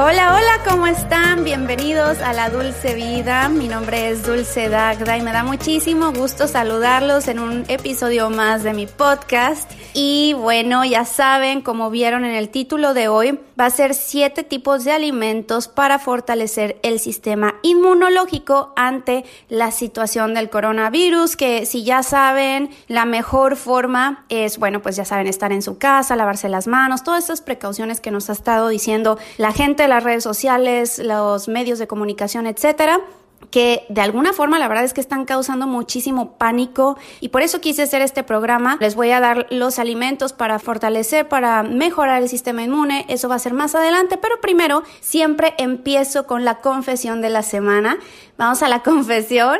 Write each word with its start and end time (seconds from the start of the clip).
Hola, 0.00 0.36
hola, 0.36 0.70
¿cómo 0.70 0.86
están? 0.86 1.42
Bienvenidos 1.42 2.20
a 2.20 2.32
La 2.32 2.50
Dulce 2.50 2.94
Vida. 2.94 3.48
Mi 3.48 3.66
nombre 3.66 4.10
es 4.10 4.24
Dulce 4.24 4.68
Dagda 4.68 5.16
y 5.16 5.22
me 5.22 5.32
da 5.32 5.42
muchísimo 5.42 6.12
gusto 6.12 6.46
saludarlos 6.46 7.26
en 7.26 7.40
un 7.40 7.64
episodio 7.66 8.30
más 8.30 8.62
de 8.62 8.74
mi 8.74 8.86
podcast. 8.86 9.68
Y 9.94 10.34
bueno, 10.34 10.84
ya 10.84 11.04
saben, 11.04 11.62
como 11.62 11.90
vieron 11.90 12.24
en 12.24 12.36
el 12.36 12.48
título 12.50 12.94
de 12.94 13.08
hoy, 13.08 13.40
va 13.60 13.66
a 13.66 13.70
ser 13.70 13.94
siete 13.94 14.44
tipos 14.44 14.84
de 14.84 14.92
alimentos 14.92 15.66
para 15.66 15.98
fortalecer 15.98 16.78
el 16.84 17.00
sistema 17.00 17.56
inmunológico 17.62 18.72
ante 18.76 19.24
la 19.48 19.72
situación 19.72 20.32
del 20.32 20.48
coronavirus, 20.48 21.34
que 21.34 21.66
si 21.66 21.82
ya 21.82 22.04
saben, 22.04 22.70
la 22.86 23.04
mejor 23.04 23.56
forma 23.56 24.24
es, 24.28 24.58
bueno, 24.58 24.80
pues 24.80 24.94
ya 24.94 25.04
saben, 25.04 25.26
estar 25.26 25.50
en 25.50 25.62
su 25.62 25.78
casa, 25.78 26.14
lavarse 26.14 26.48
las 26.48 26.68
manos, 26.68 27.02
todas 27.02 27.24
esas 27.24 27.40
precauciones 27.40 28.00
que 28.00 28.12
nos 28.12 28.30
ha 28.30 28.34
estado 28.34 28.68
diciendo 28.68 29.18
la 29.38 29.50
gente 29.50 29.87
las 29.88 30.04
redes 30.04 30.22
sociales, 30.22 30.98
los 30.98 31.48
medios 31.48 31.78
de 31.78 31.86
comunicación, 31.86 32.46
etcétera 32.46 33.00
que 33.50 33.86
de 33.88 34.00
alguna 34.00 34.32
forma 34.32 34.58
la 34.58 34.68
verdad 34.68 34.84
es 34.84 34.92
que 34.92 35.00
están 35.00 35.24
causando 35.24 35.66
muchísimo 35.66 36.36
pánico 36.36 36.98
y 37.20 37.28
por 37.28 37.42
eso 37.42 37.60
quise 37.60 37.82
hacer 37.82 38.02
este 38.02 38.22
programa. 38.22 38.76
Les 38.80 38.94
voy 38.94 39.10
a 39.10 39.20
dar 39.20 39.46
los 39.50 39.78
alimentos 39.78 40.32
para 40.32 40.58
fortalecer, 40.58 41.28
para 41.28 41.62
mejorar 41.62 42.22
el 42.22 42.28
sistema 42.28 42.62
inmune. 42.62 43.06
Eso 43.08 43.28
va 43.28 43.36
a 43.36 43.38
ser 43.38 43.54
más 43.54 43.74
adelante, 43.74 44.18
pero 44.18 44.40
primero 44.40 44.82
siempre 45.00 45.54
empiezo 45.58 46.26
con 46.26 46.44
la 46.44 46.56
confesión 46.56 47.20
de 47.20 47.30
la 47.30 47.42
semana. 47.42 47.98
Vamos 48.36 48.62
a 48.62 48.68
la 48.68 48.82
confesión. 48.82 49.58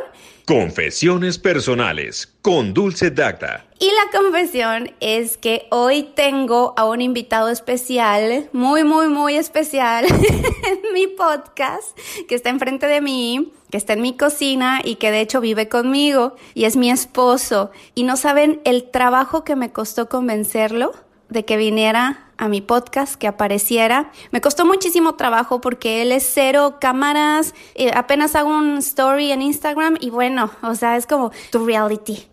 Confesiones 0.48 1.36
personales 1.36 2.26
con 2.40 2.72
Dulce 2.72 3.10
Dacta. 3.10 3.66
Y 3.78 3.84
la 3.84 4.18
confesión 4.18 4.92
es 4.98 5.36
que 5.36 5.66
hoy 5.70 6.04
tengo 6.14 6.72
a 6.78 6.86
un 6.86 7.02
invitado 7.02 7.50
especial, 7.50 8.48
muy, 8.54 8.82
muy, 8.82 9.08
muy 9.08 9.34
especial 9.34 10.06
en 10.08 10.92
mi 10.94 11.06
podcast, 11.06 11.94
que 12.26 12.34
está 12.34 12.48
enfrente 12.48 12.86
de 12.86 13.02
mí, 13.02 13.52
que 13.70 13.76
está 13.76 13.92
en 13.92 14.00
mi 14.00 14.16
cocina 14.16 14.80
y 14.82 14.94
que 14.94 15.10
de 15.10 15.20
hecho 15.20 15.42
vive 15.42 15.68
conmigo 15.68 16.34
y 16.54 16.64
es 16.64 16.76
mi 16.76 16.90
esposo. 16.90 17.70
Y 17.94 18.04
no 18.04 18.16
saben 18.16 18.62
el 18.64 18.90
trabajo 18.90 19.44
que 19.44 19.54
me 19.54 19.70
costó 19.70 20.08
convencerlo 20.08 20.94
de 21.28 21.44
que 21.44 21.58
viniera 21.58 22.27
a 22.38 22.48
mi 22.48 22.60
podcast, 22.60 23.16
que 23.16 23.26
apareciera. 23.26 24.10
Me 24.30 24.40
costó 24.40 24.64
muchísimo 24.64 25.16
trabajo 25.16 25.60
porque 25.60 26.02
él 26.02 26.12
es 26.12 26.28
cero 26.32 26.78
cámaras, 26.80 27.54
eh, 27.74 27.90
apenas 27.94 28.36
hago 28.36 28.48
un 28.48 28.78
story 28.78 29.32
en 29.32 29.42
Instagram 29.42 29.96
y 30.00 30.10
bueno, 30.10 30.50
o 30.62 30.74
sea, 30.74 30.96
es 30.96 31.06
como 31.06 31.32
tu 31.50 31.66
reality. 31.66 32.26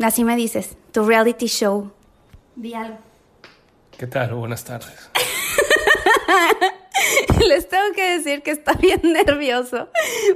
Así 0.00 0.24
me 0.24 0.36
dices, 0.36 0.76
tu 0.92 1.04
reality 1.04 1.46
show. 1.46 1.90
Di 2.54 2.74
algo. 2.74 2.98
¿Qué 3.98 4.06
tal? 4.06 4.34
Buenas 4.34 4.64
tardes. 4.64 5.10
Les 7.48 7.68
tengo 7.68 7.92
que 7.94 8.16
decir 8.16 8.42
que 8.42 8.50
está 8.50 8.72
bien 8.74 9.00
nervioso 9.02 9.88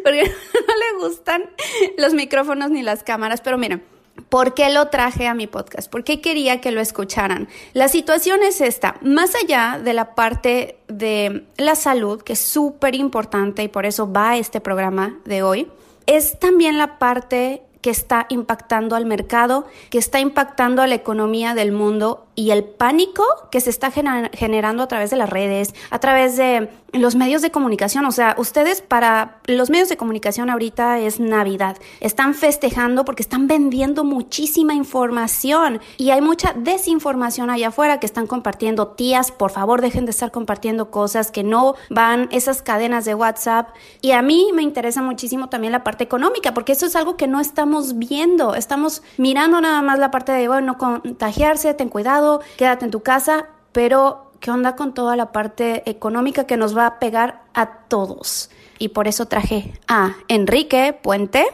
porque 0.02 0.24
no 0.68 0.74
le 0.76 1.06
gustan 1.06 1.50
los 1.98 2.14
micrófonos 2.14 2.70
ni 2.70 2.82
las 2.82 3.02
cámaras, 3.02 3.40
pero 3.40 3.58
miren, 3.58 3.82
¿Por 4.30 4.54
qué 4.54 4.70
lo 4.70 4.86
traje 4.88 5.26
a 5.26 5.34
mi 5.34 5.48
podcast? 5.48 5.90
¿Por 5.90 6.04
qué 6.04 6.20
quería 6.20 6.60
que 6.60 6.70
lo 6.70 6.80
escucharan? 6.80 7.48
La 7.72 7.88
situación 7.88 8.44
es 8.44 8.60
esta, 8.60 8.94
más 9.02 9.34
allá 9.34 9.80
de 9.82 9.92
la 9.92 10.14
parte 10.14 10.78
de 10.86 11.44
la 11.56 11.74
salud, 11.74 12.22
que 12.22 12.34
es 12.34 12.38
súper 12.38 12.94
importante 12.94 13.64
y 13.64 13.68
por 13.68 13.86
eso 13.86 14.10
va 14.10 14.36
este 14.36 14.60
programa 14.60 15.18
de 15.24 15.42
hoy, 15.42 15.68
es 16.06 16.38
también 16.38 16.78
la 16.78 17.00
parte 17.00 17.62
que 17.80 17.90
está 17.90 18.26
impactando 18.28 18.94
al 18.94 19.06
mercado, 19.06 19.66
que 19.88 19.98
está 19.98 20.20
impactando 20.20 20.82
a 20.82 20.86
la 20.86 20.94
economía 20.94 21.54
del 21.54 21.72
mundo 21.72 22.26
y 22.34 22.50
el 22.50 22.64
pánico 22.64 23.24
que 23.50 23.60
se 23.60 23.70
está 23.70 23.90
generando 23.90 24.82
a 24.82 24.88
través 24.88 25.10
de 25.10 25.16
las 25.16 25.30
redes, 25.30 25.74
a 25.90 25.98
través 25.98 26.36
de 26.36 26.68
los 26.92 27.14
medios 27.14 27.42
de 27.42 27.50
comunicación. 27.50 28.04
O 28.04 28.12
sea, 28.12 28.34
ustedes 28.38 28.82
para 28.82 29.40
los 29.46 29.70
medios 29.70 29.88
de 29.88 29.96
comunicación 29.96 30.50
ahorita 30.50 30.98
es 30.98 31.20
Navidad. 31.20 31.76
Están 32.00 32.34
festejando 32.34 33.04
porque 33.04 33.22
están 33.22 33.46
vendiendo 33.46 34.04
muchísima 34.04 34.74
información 34.74 35.80
y 35.96 36.10
hay 36.10 36.20
mucha 36.20 36.52
desinformación 36.54 37.50
allá 37.50 37.68
afuera 37.68 38.00
que 38.00 38.06
están 38.06 38.26
compartiendo. 38.26 38.88
Tías, 38.88 39.32
por 39.32 39.50
favor, 39.50 39.80
dejen 39.80 40.04
de 40.04 40.10
estar 40.10 40.30
compartiendo 40.30 40.90
cosas 40.90 41.30
que 41.30 41.42
no 41.42 41.74
van 41.88 42.28
esas 42.30 42.62
cadenas 42.62 43.04
de 43.04 43.14
WhatsApp. 43.14 43.70
Y 44.00 44.12
a 44.12 44.22
mí 44.22 44.50
me 44.54 44.62
interesa 44.62 45.02
muchísimo 45.02 45.48
también 45.48 45.72
la 45.72 45.84
parte 45.84 46.04
económica 46.04 46.54
porque 46.54 46.72
eso 46.72 46.86
es 46.86 46.96
algo 46.96 47.16
que 47.16 47.26
no 47.26 47.40
estamos 47.40 47.98
viendo. 47.98 48.54
Estamos 48.54 49.02
mirando 49.16 49.60
nada 49.60 49.82
más 49.82 49.98
la 49.98 50.10
parte 50.10 50.32
de, 50.32 50.48
bueno, 50.48 50.78
contagiarse, 50.78 51.74
ten 51.74 51.88
cuidado 51.88 52.10
quédate 52.56 52.84
en 52.84 52.90
tu 52.90 53.00
casa, 53.00 53.46
pero 53.72 54.29
¿qué 54.40 54.50
onda 54.50 54.74
con 54.74 54.94
toda 54.94 55.16
la 55.16 55.32
parte 55.32 55.88
económica 55.88 56.44
que 56.44 56.56
nos 56.56 56.76
va 56.76 56.86
a 56.86 56.98
pegar 56.98 57.42
a 57.54 57.84
todos? 57.88 58.50
Y 58.78 58.88
por 58.88 59.06
eso 59.06 59.26
traje 59.26 59.72
a 59.86 60.16
Enrique 60.28 60.98
Puente. 61.00 61.46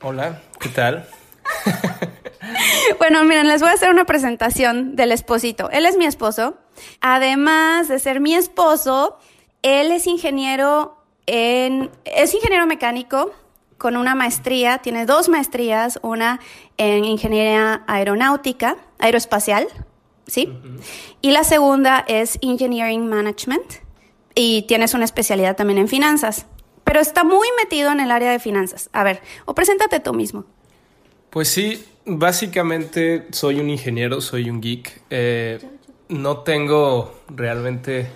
Hola, 0.00 0.40
¿qué 0.60 0.68
tal? 0.68 1.06
bueno, 2.98 3.24
miren, 3.24 3.48
les 3.48 3.60
voy 3.60 3.70
a 3.70 3.74
hacer 3.74 3.90
una 3.90 4.04
presentación 4.04 4.94
del 4.94 5.10
esposito. 5.10 5.70
Él 5.70 5.86
es 5.86 5.96
mi 5.96 6.06
esposo. 6.06 6.56
Además 7.00 7.88
de 7.88 7.98
ser 7.98 8.20
mi 8.20 8.34
esposo, 8.34 9.18
él 9.62 9.90
es 9.90 10.06
ingeniero 10.06 10.96
en 11.26 11.90
es 12.04 12.32
ingeniero 12.32 12.66
mecánico 12.66 13.32
con 13.76 13.96
una 13.96 14.14
maestría, 14.14 14.78
tiene 14.78 15.06
dos 15.06 15.28
maestrías, 15.28 15.98
una 16.02 16.40
en 16.78 17.04
ingeniería 17.04 17.82
aeronáutica, 17.86 18.76
aeroespacial, 18.98 19.68
¿sí? 20.28 20.52
Y 21.20 21.32
la 21.32 21.42
segunda 21.42 22.04
es 22.06 22.38
Engineering 22.40 23.08
Management 23.08 23.66
y 24.34 24.62
tienes 24.62 24.94
una 24.94 25.04
especialidad 25.04 25.56
también 25.56 25.78
en 25.78 25.88
finanzas, 25.88 26.46
pero 26.84 27.00
está 27.00 27.24
muy 27.24 27.48
metido 27.62 27.90
en 27.90 27.98
el 27.98 28.12
área 28.12 28.30
de 28.30 28.38
finanzas. 28.38 28.88
A 28.92 29.02
ver, 29.02 29.20
o 29.46 29.54
preséntate 29.54 29.98
tú 29.98 30.14
mismo. 30.14 30.44
Pues 31.30 31.48
sí, 31.48 31.84
básicamente 32.06 33.26
soy 33.32 33.58
un 33.60 33.68
ingeniero, 33.68 34.20
soy 34.20 34.48
un 34.48 34.60
geek. 34.60 35.02
Eh, 35.10 35.58
no 36.08 36.38
tengo 36.38 37.20
realmente 37.28 38.08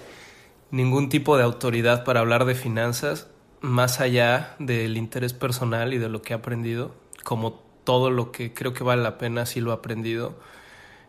ningún 0.71 1.09
tipo 1.09 1.37
de 1.37 1.43
autoridad 1.43 2.05
para 2.05 2.21
hablar 2.21 2.45
de 2.45 2.55
finanzas, 2.55 3.29
más 3.61 4.01
allá 4.01 4.57
del 4.59 4.97
interés 4.97 5.33
personal 5.35 5.93
y 5.93 5.99
de 5.99 6.09
lo 6.09 6.23
que 6.23 6.33
he 6.33 6.37
aprendido, 6.37 6.95
como 7.23 7.61
todo 7.85 8.11
lo 8.11 8.33
que 8.33 8.55
creo 8.55 8.73
que 8.73 8.85
vale 8.85 9.03
la 9.03 9.19
pena, 9.19 9.45
sí 9.45 9.61
lo 9.61 9.71
he 9.71 9.75
aprendido. 9.75 10.35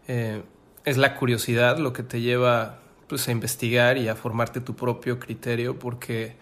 Eh, 0.07 0.43
es 0.85 0.97
la 0.97 1.15
curiosidad 1.15 1.77
lo 1.77 1.93
que 1.93 2.03
te 2.03 2.21
lleva 2.21 2.79
pues, 3.07 3.27
a 3.27 3.31
investigar 3.31 3.97
y 3.97 4.07
a 4.07 4.15
formarte 4.15 4.61
tu 4.61 4.75
propio 4.75 5.19
criterio, 5.19 5.79
porque 5.79 6.35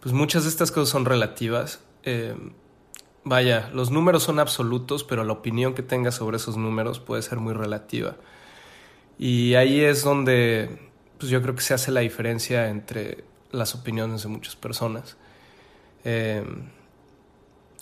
pues, 0.00 0.14
muchas 0.14 0.44
de 0.44 0.50
estas 0.50 0.70
cosas 0.70 0.88
son 0.88 1.04
relativas. 1.04 1.82
Eh, 2.02 2.34
vaya, 3.24 3.70
los 3.72 3.90
números 3.90 4.22
son 4.22 4.38
absolutos, 4.38 5.04
pero 5.04 5.24
la 5.24 5.32
opinión 5.32 5.74
que 5.74 5.82
tengas 5.82 6.16
sobre 6.16 6.36
esos 6.36 6.56
números 6.56 7.00
puede 7.00 7.22
ser 7.22 7.38
muy 7.38 7.54
relativa. 7.54 8.16
Y 9.18 9.54
ahí 9.54 9.80
es 9.80 10.02
donde 10.02 10.90
pues, 11.18 11.30
yo 11.30 11.40
creo 11.42 11.54
que 11.54 11.62
se 11.62 11.74
hace 11.74 11.90
la 11.90 12.00
diferencia 12.00 12.68
entre 12.68 13.24
las 13.50 13.74
opiniones 13.74 14.22
de 14.22 14.28
muchas 14.28 14.56
personas. 14.56 15.16
Eh, 16.04 16.44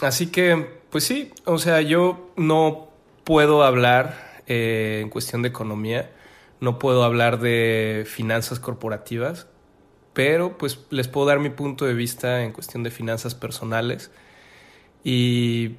así 0.00 0.28
que, 0.28 0.80
pues 0.90 1.04
sí, 1.04 1.32
o 1.44 1.58
sea, 1.58 1.80
yo 1.80 2.30
no 2.36 2.88
puedo 3.24 3.64
hablar 3.64 4.31
eh, 4.46 5.00
en 5.02 5.10
cuestión 5.10 5.42
de 5.42 5.48
economía. 5.48 6.10
No 6.60 6.78
puedo 6.78 7.04
hablar 7.04 7.40
de 7.40 8.04
finanzas 8.06 8.60
corporativas, 8.60 9.46
pero 10.12 10.58
pues 10.58 10.80
les 10.90 11.08
puedo 11.08 11.26
dar 11.26 11.40
mi 11.40 11.50
punto 11.50 11.86
de 11.86 11.94
vista 11.94 12.42
en 12.44 12.52
cuestión 12.52 12.82
de 12.82 12.90
finanzas 12.90 13.34
personales 13.34 14.10
y 15.04 15.76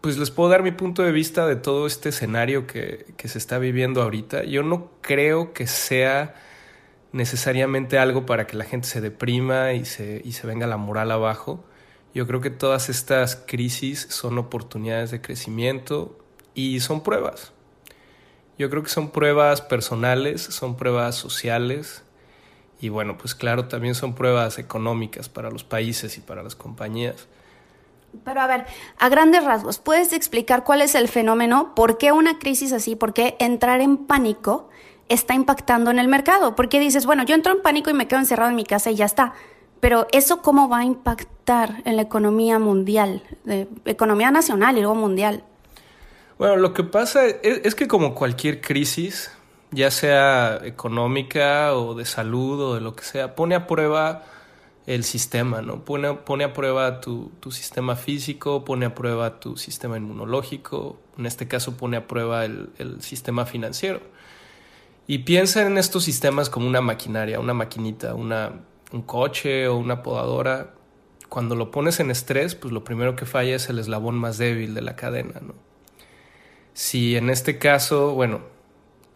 pues 0.00 0.18
les 0.18 0.30
puedo 0.30 0.50
dar 0.50 0.62
mi 0.62 0.72
punto 0.72 1.02
de 1.02 1.12
vista 1.12 1.46
de 1.46 1.56
todo 1.56 1.86
este 1.86 2.08
escenario 2.10 2.66
que, 2.66 3.14
que 3.16 3.28
se 3.28 3.38
está 3.38 3.58
viviendo 3.58 4.02
ahorita. 4.02 4.44
Yo 4.44 4.62
no 4.62 4.90
creo 5.00 5.52
que 5.52 5.66
sea 5.66 6.34
necesariamente 7.12 7.98
algo 7.98 8.26
para 8.26 8.46
que 8.46 8.56
la 8.56 8.64
gente 8.64 8.88
se 8.88 9.00
deprima 9.00 9.72
y 9.74 9.84
se, 9.84 10.20
y 10.24 10.32
se 10.32 10.46
venga 10.46 10.66
la 10.66 10.76
moral 10.76 11.12
abajo. 11.12 11.64
Yo 12.14 12.26
creo 12.26 12.40
que 12.40 12.50
todas 12.50 12.88
estas 12.88 13.36
crisis 13.36 14.06
son 14.10 14.38
oportunidades 14.38 15.10
de 15.10 15.20
crecimiento 15.20 16.18
y 16.54 16.80
son 16.80 17.02
pruebas. 17.02 17.51
Yo 18.58 18.70
creo 18.70 18.82
que 18.82 18.90
son 18.90 19.10
pruebas 19.10 19.60
personales, 19.60 20.42
son 20.42 20.76
pruebas 20.76 21.16
sociales 21.16 22.02
y 22.80 22.88
bueno, 22.88 23.16
pues 23.16 23.34
claro, 23.34 23.68
también 23.68 23.94
son 23.94 24.14
pruebas 24.14 24.58
económicas 24.58 25.28
para 25.28 25.50
los 25.50 25.62
países 25.64 26.18
y 26.18 26.20
para 26.20 26.42
las 26.42 26.56
compañías. 26.56 27.28
Pero 28.24 28.40
a 28.40 28.46
ver, 28.46 28.66
a 28.98 29.08
grandes 29.08 29.44
rasgos, 29.44 29.78
¿puedes 29.78 30.12
explicar 30.12 30.64
cuál 30.64 30.82
es 30.82 30.94
el 30.94 31.08
fenómeno? 31.08 31.74
¿Por 31.74 31.96
qué 31.96 32.12
una 32.12 32.38
crisis 32.38 32.72
así? 32.72 32.96
¿Por 32.96 33.14
qué 33.14 33.36
entrar 33.38 33.80
en 33.80 33.96
pánico 33.96 34.68
está 35.08 35.34
impactando 35.34 35.90
en 35.90 35.98
el 35.98 36.08
mercado? 36.08 36.54
¿Por 36.54 36.68
qué 36.68 36.80
dices, 36.80 37.06
bueno, 37.06 37.22
yo 37.24 37.34
entro 37.34 37.52
en 37.52 37.62
pánico 37.62 37.88
y 37.88 37.94
me 37.94 38.08
quedo 38.08 38.18
encerrado 38.18 38.50
en 38.50 38.56
mi 38.56 38.64
casa 38.64 38.90
y 38.90 38.96
ya 38.96 39.06
está? 39.06 39.32
Pero 39.80 40.06
eso 40.12 40.42
cómo 40.42 40.68
va 40.68 40.78
a 40.78 40.84
impactar 40.84 41.82
en 41.84 41.96
la 41.96 42.02
economía 42.02 42.58
mundial, 42.58 43.22
economía 43.84 44.30
nacional 44.30 44.76
y 44.76 44.80
luego 44.80 44.94
mundial. 44.94 45.44
Bueno, 46.42 46.56
lo 46.56 46.74
que 46.74 46.82
pasa 46.82 47.24
es, 47.24 47.76
que 47.76 47.86
como 47.86 48.16
cualquier 48.16 48.60
crisis, 48.60 49.30
ya 49.70 49.92
sea 49.92 50.58
económica 50.64 51.76
o 51.76 51.94
de 51.94 52.04
salud 52.04 52.60
o 52.60 52.74
de 52.74 52.80
lo 52.80 52.96
que 52.96 53.04
sea, 53.04 53.36
pone 53.36 53.54
a 53.54 53.68
prueba 53.68 54.24
el 54.86 55.04
sistema, 55.04 55.62
¿no? 55.62 55.84
Pone, 55.84 56.14
pone 56.14 56.42
a 56.42 56.52
prueba 56.52 57.00
tu, 57.00 57.30
tu, 57.38 57.52
sistema 57.52 57.94
físico, 57.94 58.64
pone 58.64 58.86
a 58.86 58.94
prueba 58.96 59.38
tu 59.38 59.56
sistema 59.56 59.96
inmunológico, 59.96 60.98
en 61.16 61.26
este 61.26 61.46
caso 61.46 61.76
pone 61.76 61.96
a 61.96 62.08
prueba 62.08 62.44
el, 62.44 62.70
el 62.78 63.02
sistema 63.02 63.46
financiero. 63.46 64.00
Y 65.06 65.18
piensa 65.18 65.64
en 65.64 65.78
estos 65.78 66.02
sistemas 66.02 66.50
como 66.50 66.66
una 66.66 66.80
maquinaria, 66.80 67.38
una 67.38 67.54
maquinita, 67.54 68.16
una, 68.16 68.50
un 68.90 69.02
coche 69.02 69.68
o 69.68 69.76
una 69.76 70.02
podadora. 70.02 70.74
Cuando 71.28 71.54
lo 71.54 71.70
pones 71.70 72.00
en 72.00 72.10
estrés, 72.10 72.56
pues 72.56 72.72
lo 72.72 72.82
primero 72.82 73.14
que 73.14 73.26
falla 73.26 73.54
es 73.54 73.68
el 73.68 73.78
eslabón 73.78 74.16
más 74.16 74.38
débil 74.38 74.74
de 74.74 74.82
la 74.82 74.96
cadena, 74.96 75.40
¿no? 75.40 75.54
Si 76.74 77.16
en 77.16 77.30
este 77.30 77.58
caso, 77.58 78.14
bueno, 78.14 78.40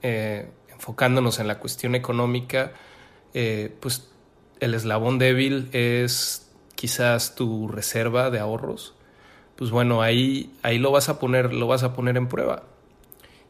eh, 0.03 0.51
enfocándonos 0.69 1.39
en 1.39 1.49
la 1.49 1.59
cuestión 1.59 1.95
económica, 1.95 2.73
eh, 3.35 3.75
pues 3.81 4.11
el 4.61 4.75
eslabón 4.75 5.19
débil 5.19 5.69
es 5.73 6.51
quizás 6.75 7.35
tu 7.35 7.69
reserva 7.69 8.31
de 8.31 8.39
ahorros, 8.39 8.95
pues 9.57 9.71
bueno, 9.71 10.03
ahí, 10.03 10.53
ahí 10.63 10.79
lo 10.79 10.91
vas 10.91 11.09
a 11.09 11.19
poner, 11.19 11.55
lo 11.55 11.67
vas 11.67 11.83
a 11.83 11.95
poner 11.95 12.17
en 12.17 12.29
prueba. 12.29 12.65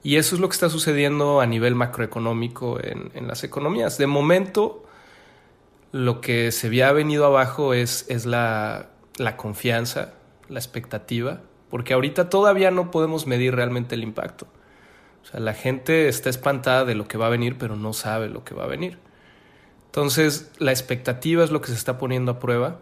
Y 0.03 0.17
eso 0.17 0.37
es 0.37 0.41
lo 0.41 0.49
que 0.49 0.55
está 0.55 0.69
sucediendo 0.69 1.41
a 1.41 1.47
nivel 1.47 1.75
macroeconómico 1.75 2.79
en, 2.81 3.11
en 3.15 3.27
las 3.27 3.43
economías. 3.43 3.99
De 3.99 4.07
momento, 4.07 4.85
lo 5.91 6.21
que 6.21 6.53
se 6.53 6.69
había 6.69 6.93
venido 6.93 7.27
abajo 7.27 7.75
es, 7.75 8.07
es 8.09 8.25
la, 8.25 8.91
la 9.17 9.37
confianza, 9.37 10.15
la 10.49 10.61
expectativa, 10.61 11.41
porque 11.71 11.95
ahorita 11.95 12.31
todavía 12.31 12.71
no 12.71 12.91
podemos 12.91 13.27
medir 13.27 13.55
realmente 13.55 13.95
el 13.95 14.03
impacto. 14.03 14.47
O 15.23 15.27
sea, 15.27 15.41
la 15.41 15.55
gente 15.55 16.09
está 16.09 16.31
espantada 16.31 16.85
de 16.85 16.95
lo 16.95 17.09
que 17.09 17.19
va 17.19 17.27
a 17.27 17.31
venir, 17.31 17.59
pero 17.59 17.77
no 17.77 17.93
sabe 17.93 18.29
lo 18.29 18.45
que 18.45 18.55
va 18.55 18.65
a 18.65 18.69
venir. 18.69 18.99
Entonces, 19.87 20.53
la 20.59 20.73
expectativa 20.73 21.43
es 21.43 21.51
lo 21.51 21.61
que 21.61 21.69
se 21.69 21.75
está 21.75 21.99
poniendo 21.99 22.33
a 22.33 22.39
prueba 22.39 22.81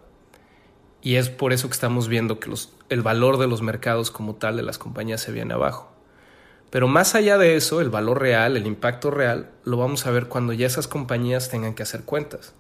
y 1.01 1.17
es 1.17 1.31
por 1.31 1.53
eso 1.53 1.69
que 1.69 1.75
estamos 1.75 2.09
viendo 2.09 2.41
que 2.41 2.51
el 2.89 3.03
valor 3.03 3.39
de 3.39 3.47
los 3.47 3.63
mercados 3.63 4.11
como 4.11 4.35
tal 4.35 4.57
de 4.57 4.63
las 4.63 4.79
compañías 4.79 5.21
se 5.21 5.33
viene 5.33 5.55
abajo. 5.55 5.93
Pero 6.71 6.89
más 6.89 7.15
allá 7.15 7.39
de 7.39 7.57
eso, 7.57 7.81
el 7.81 7.89
valor 7.89 8.21
real, 8.21 8.57
el 8.57 8.67
impacto 8.67 9.11
real, 9.11 9.51
lo 9.65 9.77
vamos 9.77 10.07
a 10.07 10.11
ver 10.11 10.27
cuando 10.27 10.53
ya 10.53 10.67
esas 10.67 10.89
compañías 10.89 11.49
tengan 11.49 11.75
que 11.75 11.85
hacer 11.85 12.03
cuentas. 12.03 12.53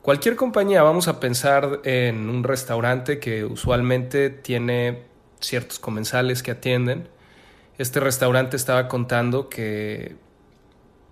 Cualquier 0.00 0.36
compañía, 0.36 0.82
vamos 0.82 1.08
a 1.08 1.18
pensar 1.18 1.80
en 1.84 2.30
un 2.30 2.44
restaurante 2.44 3.18
que 3.18 3.44
usualmente 3.44 4.30
tiene 4.30 5.09
ciertos 5.40 5.78
comensales 5.78 6.42
que 6.42 6.52
atienden. 6.52 7.08
Este 7.78 8.00
restaurante 8.00 8.56
estaba 8.56 8.88
contando 8.88 9.48
que 9.48 10.16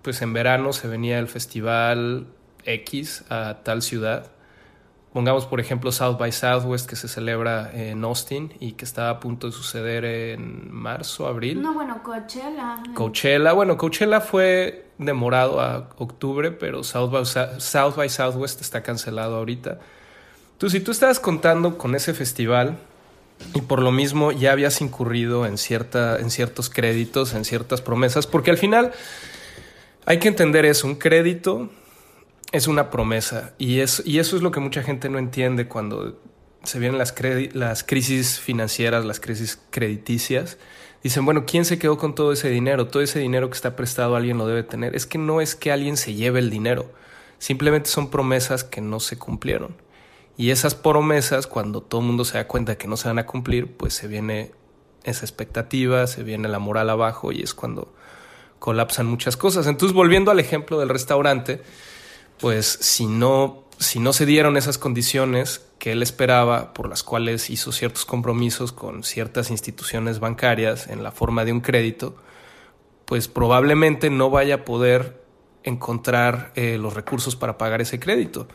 pues 0.01 0.21
en 0.21 0.33
verano 0.33 0.71
se 0.73 0.87
venía 0.87 1.19
el 1.19 1.27
festival 1.27 2.27
X 2.63 3.25
a 3.29 3.59
tal 3.63 3.81
ciudad. 3.81 4.31
Pongamos, 5.13 5.47
por 5.47 5.59
ejemplo, 5.59 5.91
South 5.91 6.17
by 6.17 6.31
Southwest, 6.31 6.87
que 6.87 6.95
se 6.95 7.07
celebra 7.07 7.71
en 7.73 8.03
Austin 8.03 8.53
y 8.59 8.73
que 8.73 8.85
está 8.85 9.09
a 9.09 9.19
punto 9.19 9.47
de 9.47 9.53
suceder 9.53 10.05
en 10.05 10.71
marzo, 10.71 11.25
abril. 11.25 11.63
No, 11.63 11.73
bueno, 11.73 12.03
Coachella. 12.03 12.83
Coachella, 12.93 13.53
bueno, 13.53 13.75
Coachella 13.75 14.21
fue 14.21 14.85
demorado 14.99 15.61
a 15.61 15.89
octubre, 15.97 16.51
pero 16.51 16.83
South 16.83 17.09
by, 17.09 17.25
South 17.25 17.95
by 17.95 18.07
Southwest 18.07 18.61
está 18.61 18.83
cancelado 18.83 19.37
ahorita. 19.37 19.79
Entonces, 20.51 20.79
si 20.79 20.85
tú 20.85 20.91
estabas 20.91 21.19
contando 21.19 21.79
con 21.79 21.95
ese 21.95 22.13
festival 22.13 22.77
y 23.53 23.61
por 23.61 23.81
lo 23.81 23.91
mismo 23.91 24.31
ya 24.31 24.51
habías 24.51 24.81
incurrido 24.81 25.45
en, 25.45 25.57
cierta, 25.57 26.19
en 26.19 26.29
ciertos 26.29 26.69
créditos, 26.69 27.33
en 27.33 27.45
ciertas 27.45 27.81
promesas, 27.81 28.27
porque 28.27 28.51
al 28.51 28.57
final 28.57 28.91
hay 30.05 30.19
que 30.19 30.27
entender 30.27 30.65
eso, 30.65 30.87
un 30.87 30.95
crédito 30.95 31.69
es 32.51 32.67
una 32.67 32.89
promesa 32.89 33.53
y, 33.57 33.77
y 33.77 33.79
eso 34.19 34.35
es 34.35 34.41
lo 34.41 34.51
que 34.51 34.59
mucha 34.59 34.83
gente 34.83 35.09
no 35.09 35.19
entiende 35.19 35.67
cuando 35.67 36.19
se 36.63 36.79
vienen 36.79 36.97
las, 36.97 37.15
las 37.53 37.83
crisis 37.83 38.39
financieras, 38.39 39.05
las 39.05 39.19
crisis 39.19 39.59
crediticias. 39.69 40.57
Dicen, 41.03 41.23
bueno, 41.23 41.45
¿quién 41.45 41.63
se 41.63 41.79
quedó 41.79 41.97
con 41.97 42.13
todo 42.13 42.33
ese 42.33 42.49
dinero? 42.49 42.87
Todo 42.87 43.01
ese 43.01 43.19
dinero 43.19 43.49
que 43.49 43.55
está 43.55 43.75
prestado 43.75 44.15
alguien 44.15 44.37
lo 44.37 44.47
debe 44.47 44.63
tener. 44.63 44.95
Es 44.95 45.05
que 45.05 45.17
no 45.17 45.39
es 45.39 45.55
que 45.55 45.71
alguien 45.71 45.95
se 45.95 46.13
lleve 46.13 46.39
el 46.39 46.49
dinero, 46.49 46.91
simplemente 47.37 47.89
son 47.89 48.11
promesas 48.11 48.63
que 48.63 48.81
no 48.81 48.99
se 48.99 49.17
cumplieron. 49.17 49.75
Y 50.39 50.51
esas 50.51 50.73
promesas, 50.73 51.47
cuando 51.47 51.81
todo 51.81 51.99
el 51.99 52.07
mundo 52.07 52.23
se 52.23 52.37
da 52.37 52.47
cuenta 52.47 52.77
que 52.77 52.87
no 52.87 52.95
se 52.95 53.09
van 53.09 53.19
a 53.19 53.25
cumplir, 53.25 53.75
pues 53.75 53.93
se 53.93 54.07
viene 54.07 54.53
esa 55.03 55.25
expectativa, 55.25 56.07
se 56.07 56.23
viene 56.23 56.47
la 56.47 56.59
moral 56.59 56.89
abajo 56.89 57.33
y 57.33 57.41
es 57.41 57.53
cuando 57.53 57.93
colapsan 58.57 59.05
muchas 59.05 59.35
cosas. 59.35 59.67
Entonces, 59.67 59.93
volviendo 59.93 60.31
al 60.31 60.39
ejemplo 60.39 60.79
del 60.79 60.87
restaurante, 60.87 61.61
pues 62.39 62.65
si 62.65 63.05
no, 63.05 63.65
si 63.79 63.99
no 63.99 64.13
se 64.13 64.25
dieron 64.25 64.55
esas 64.55 64.77
condiciones 64.77 65.67
que 65.77 65.91
él 65.91 66.01
esperaba, 66.01 66.73
por 66.73 66.87
las 66.87 67.03
cuales 67.03 67.49
hizo 67.49 67.73
ciertos 67.73 68.05
compromisos 68.05 68.71
con 68.71 69.03
ciertas 69.03 69.51
instituciones 69.51 70.21
bancarias 70.21 70.87
en 70.87 71.03
la 71.03 71.11
forma 71.11 71.43
de 71.43 71.51
un 71.51 71.59
crédito, 71.59 72.15
pues 73.03 73.27
probablemente 73.27 74.09
no 74.09 74.29
vaya 74.29 74.55
a 74.55 74.63
poder 74.63 75.21
encontrar 75.63 76.53
eh, 76.55 76.77
los 76.77 76.93
recursos 76.93 77.35
para 77.35 77.57
pagar 77.57 77.81
ese 77.81 77.99
crédito. 77.99 78.47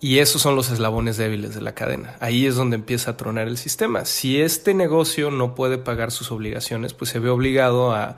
Y 0.00 0.18
esos 0.18 0.40
son 0.40 0.56
los 0.56 0.70
eslabones 0.70 1.18
débiles 1.18 1.54
de 1.54 1.60
la 1.60 1.74
cadena. 1.74 2.16
Ahí 2.20 2.46
es 2.46 2.56
donde 2.56 2.76
empieza 2.76 3.12
a 3.12 3.16
tronar 3.16 3.48
el 3.48 3.58
sistema. 3.58 4.06
Si 4.06 4.40
este 4.40 4.72
negocio 4.72 5.30
no 5.30 5.54
puede 5.54 5.76
pagar 5.76 6.10
sus 6.10 6.32
obligaciones, 6.32 6.94
pues 6.94 7.10
se 7.10 7.18
ve 7.18 7.28
obligado 7.28 7.92
a 7.92 8.16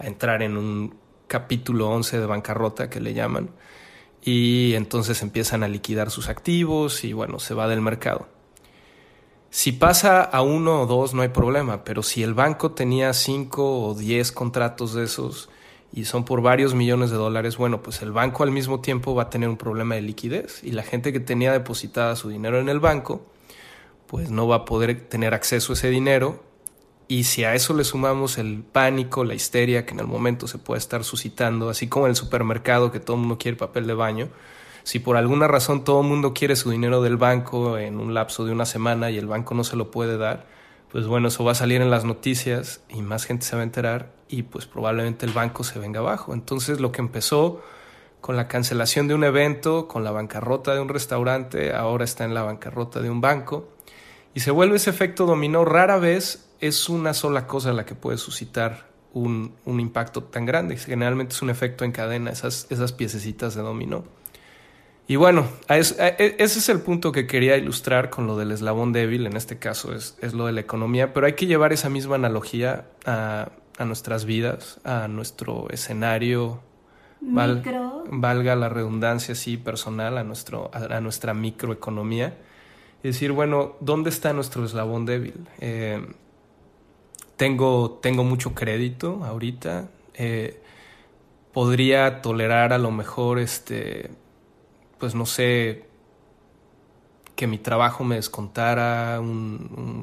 entrar 0.00 0.42
en 0.42 0.56
un 0.56 0.96
capítulo 1.28 1.88
11 1.90 2.18
de 2.18 2.26
bancarrota 2.26 2.90
que 2.90 3.00
le 3.00 3.14
llaman 3.14 3.50
y 4.22 4.74
entonces 4.74 5.22
empiezan 5.22 5.62
a 5.62 5.68
liquidar 5.68 6.10
sus 6.10 6.28
activos 6.28 7.04
y 7.04 7.12
bueno, 7.12 7.38
se 7.38 7.54
va 7.54 7.68
del 7.68 7.80
mercado. 7.80 8.28
Si 9.50 9.72
pasa 9.72 10.22
a 10.22 10.42
uno 10.42 10.82
o 10.82 10.86
dos 10.86 11.14
no 11.14 11.22
hay 11.22 11.28
problema, 11.28 11.84
pero 11.84 12.02
si 12.02 12.22
el 12.22 12.34
banco 12.34 12.72
tenía 12.72 13.12
cinco 13.12 13.86
o 13.86 13.94
diez 13.94 14.32
contratos 14.32 14.94
de 14.94 15.04
esos 15.04 15.48
y 15.92 16.04
son 16.04 16.24
por 16.24 16.40
varios 16.40 16.74
millones 16.74 17.10
de 17.10 17.16
dólares, 17.16 17.56
bueno, 17.56 17.82
pues 17.82 18.02
el 18.02 18.12
banco 18.12 18.42
al 18.42 18.52
mismo 18.52 18.80
tiempo 18.80 19.14
va 19.14 19.24
a 19.24 19.30
tener 19.30 19.48
un 19.48 19.56
problema 19.56 19.96
de 19.96 20.02
liquidez 20.02 20.62
y 20.62 20.70
la 20.70 20.82
gente 20.82 21.12
que 21.12 21.20
tenía 21.20 21.52
depositada 21.52 22.14
su 22.16 22.28
dinero 22.28 22.60
en 22.60 22.68
el 22.68 22.78
banco, 22.78 23.26
pues 24.06 24.30
no 24.30 24.46
va 24.46 24.56
a 24.56 24.64
poder 24.64 25.08
tener 25.08 25.34
acceso 25.34 25.72
a 25.72 25.74
ese 25.74 25.90
dinero. 25.90 26.42
Y 27.08 27.24
si 27.24 27.42
a 27.42 27.54
eso 27.54 27.74
le 27.74 27.82
sumamos 27.82 28.38
el 28.38 28.62
pánico, 28.62 29.24
la 29.24 29.34
histeria 29.34 29.84
que 29.84 29.94
en 29.94 30.00
el 30.00 30.06
momento 30.06 30.46
se 30.46 30.58
puede 30.58 30.78
estar 30.78 31.02
suscitando, 31.02 31.68
así 31.68 31.88
como 31.88 32.06
en 32.06 32.10
el 32.10 32.16
supermercado 32.16 32.92
que 32.92 33.00
todo 33.00 33.16
el 33.16 33.20
mundo 33.22 33.38
quiere 33.38 33.56
papel 33.56 33.88
de 33.88 33.94
baño, 33.94 34.28
si 34.84 35.00
por 35.00 35.16
alguna 35.16 35.48
razón 35.48 35.82
todo 35.82 36.02
el 36.02 36.06
mundo 36.06 36.34
quiere 36.34 36.54
su 36.54 36.70
dinero 36.70 37.02
del 37.02 37.16
banco 37.16 37.78
en 37.78 37.98
un 37.98 38.14
lapso 38.14 38.44
de 38.44 38.52
una 38.52 38.64
semana 38.64 39.10
y 39.10 39.18
el 39.18 39.26
banco 39.26 39.54
no 39.54 39.64
se 39.64 39.74
lo 39.74 39.90
puede 39.90 40.18
dar, 40.18 40.46
pues 40.90 41.06
bueno, 41.06 41.28
eso 41.28 41.44
va 41.44 41.52
a 41.52 41.54
salir 41.54 41.80
en 41.80 41.90
las 41.90 42.04
noticias 42.04 42.82
y 42.88 43.02
más 43.02 43.24
gente 43.24 43.46
se 43.46 43.56
va 43.56 43.62
a 43.62 43.64
enterar 43.64 44.12
y 44.28 44.42
pues 44.42 44.66
probablemente 44.66 45.26
el 45.26 45.32
banco 45.32 45.64
se 45.64 45.78
venga 45.78 46.00
abajo. 46.00 46.34
Entonces 46.34 46.80
lo 46.80 46.92
que 46.92 47.00
empezó 47.00 47.62
con 48.20 48.36
la 48.36 48.48
cancelación 48.48 49.08
de 49.08 49.14
un 49.14 49.24
evento, 49.24 49.88
con 49.88 50.04
la 50.04 50.10
bancarrota 50.10 50.74
de 50.74 50.80
un 50.80 50.88
restaurante, 50.88 51.72
ahora 51.72 52.04
está 52.04 52.24
en 52.24 52.34
la 52.34 52.42
bancarrota 52.42 53.00
de 53.00 53.10
un 53.10 53.20
banco 53.20 53.68
y 54.34 54.40
se 54.40 54.50
vuelve 54.50 54.76
ese 54.76 54.90
efecto 54.90 55.26
dominó 55.26 55.64
rara 55.64 55.98
vez 55.98 56.50
es 56.60 56.88
una 56.88 57.14
sola 57.14 57.46
cosa 57.46 57.72
la 57.72 57.86
que 57.86 57.94
puede 57.94 58.18
suscitar 58.18 58.90
un, 59.12 59.54
impacto 59.66 60.22
tan 60.24 60.46
grande. 60.46 60.76
Generalmente 60.76 61.34
es 61.34 61.42
un 61.42 61.50
efecto 61.50 61.84
en 61.84 61.92
cadena, 61.92 62.30
esas, 62.30 62.66
esas 62.70 62.92
piececitas 62.92 63.54
de 63.54 63.62
dominó. 63.62 64.04
Y 65.10 65.16
bueno, 65.16 65.48
e, 65.68 65.80
ese 65.80 66.38
es 66.38 66.68
el 66.68 66.82
punto 66.82 67.10
que 67.10 67.26
quería 67.26 67.56
ilustrar 67.56 68.10
con 68.10 68.28
lo 68.28 68.36
del 68.36 68.52
eslabón 68.52 68.92
débil, 68.92 69.26
en 69.26 69.36
este 69.36 69.58
caso 69.58 69.92
es, 69.92 70.16
lo 70.32 70.46
de 70.46 70.52
la 70.52 70.60
economía, 70.60 71.12
pero 71.12 71.26
hay 71.26 71.32
que 71.32 71.46
llevar 71.46 71.72
esa 71.72 71.90
misma 71.90 72.14
analogía 72.14 72.86
a, 73.04 73.50
nuestras 73.84 74.24
vidas, 74.24 74.78
a 74.84 75.08
nuestro 75.08 75.68
escenario, 75.70 76.60
valga 77.20 78.54
la 78.54 78.68
redundancia 78.68 79.34
sí 79.34 79.56
personal, 79.56 80.16
a, 80.16 80.22
nuestro, 80.22 80.70
a, 80.72 81.00
nuestra 81.00 81.34
microeconomía. 81.34 82.38
Y 83.02 83.08
decir, 83.08 83.32
bueno, 83.32 83.74
¿dónde 83.80 84.10
está 84.10 84.32
nuestro 84.32 84.64
eslabón 84.64 85.06
débil? 85.06 85.44
Eh, 85.58 86.06
tengo, 87.36 87.98
tengo 88.00 88.22
mucho 88.22 88.54
crédito 88.54 89.24
ahorita. 89.24 89.88
Eh, 90.14 90.62
podría 91.52 92.22
tolerar 92.22 92.72
a 92.72 92.78
lo 92.78 92.92
mejor, 92.92 93.40
este, 93.40 94.10
pues 95.00 95.14
no 95.16 95.26
sé, 95.26 95.86
que 97.34 97.46
mi 97.46 97.58
trabajo 97.58 98.04
me 98.04 98.16
descontara 98.16 99.20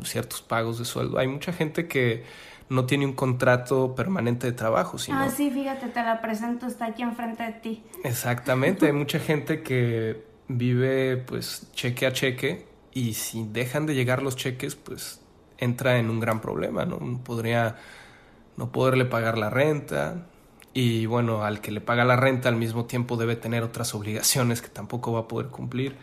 ciertos 0.04 0.42
pagos 0.42 0.80
de 0.80 0.86
sueldo. 0.86 1.20
Hay 1.20 1.28
mucha 1.28 1.54
gente 1.54 1.88
que 1.88 2.24
no 2.68 2.86
tiene 2.86 3.06
un 3.06 3.14
contrato 3.14 3.96
permanente 3.96 4.48
de 4.48 4.54
trabajo. 4.54 4.98
Sino... 4.98 5.20
Ah, 5.20 5.30
sí, 5.30 5.52
fíjate, 5.52 5.88
te 5.88 6.02
la 6.02 6.20
presento, 6.20 6.66
está 6.66 6.88
aquí 6.88 7.04
enfrente 7.04 7.44
de 7.44 7.54
ti. 7.54 7.84
Exactamente, 8.04 8.88
hay 8.88 8.92
mucha 8.92 9.20
gente 9.20 9.62
que 9.62 10.26
vive 10.48 11.18
pues 11.18 11.72
cheque 11.74 12.08
a 12.08 12.12
cheque 12.12 12.66
y 12.92 13.14
si 13.14 13.46
dejan 13.46 13.86
de 13.86 13.94
llegar 13.94 14.24
los 14.24 14.36
cheques, 14.36 14.76
pues 14.76 15.22
entra 15.60 16.00
en 16.00 16.10
un 16.10 16.20
gran 16.20 16.42
problema, 16.42 16.86
¿no? 16.86 17.00
Podría 17.24 17.76
no 18.58 18.72
poderle 18.72 19.06
pagar 19.06 19.38
la 19.38 19.52
renta 19.52 20.26
y 20.80 21.08
bueno, 21.08 21.44
al 21.44 21.60
que 21.60 21.72
le 21.72 21.82
paga 21.82 22.06
la 22.06 22.16
renta 22.16 22.50
al 22.50 22.56
mismo 22.56 22.86
tiempo 22.86 23.18
debe 23.18 23.36
tener 23.36 23.64
otras 23.64 23.96
obligaciones 23.96 24.62
que 24.62 24.68
tampoco 24.68 25.12
va 25.12 25.22
a 25.22 25.28
poder 25.28 25.48
cumplir. 25.48 25.96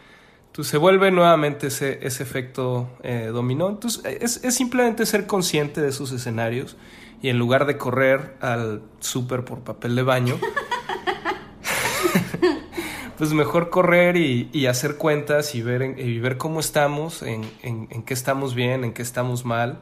Entonces 0.49 0.73
se 0.73 0.78
vuelve 0.78 1.12
nuevamente 1.12 1.69
ese, 1.69 2.04
ese 2.04 2.25
efecto 2.25 2.88
eh, 3.04 3.31
dominó. 3.33 3.69
Entonces 3.69 4.02
es, 4.21 4.43
es, 4.43 4.57
simplemente 4.57 5.07
ser 5.07 5.28
consciente 5.28 5.81
de 5.81 5.90
esos 5.90 6.11
escenarios 6.11 6.76
y 7.23 7.28
en 7.28 7.38
lugar 7.38 7.66
de 7.66 7.78
correr 7.78 8.37
al 8.40 8.83
súper 8.99 9.45
por 9.45 9.61
papel 9.61 9.95
de 9.95 10.02
baño, 10.02 10.40
pues 13.16 13.33
mejor 13.33 13.71
correr 13.71 14.16
y, 14.16 14.66
hacer 14.66 14.97
cuentas 14.97 15.54
y 15.54 15.62
ver, 15.62 16.00
y 16.00 16.19
ver 16.19 16.37
cómo 16.37 16.59
estamos, 16.59 17.23
en, 17.23 17.49
en, 17.62 18.02
qué 18.02 18.12
estamos 18.12 18.57
bien, 18.57 18.83
en 18.83 18.93
qué 18.93 19.02
estamos 19.02 19.45
mal, 19.45 19.78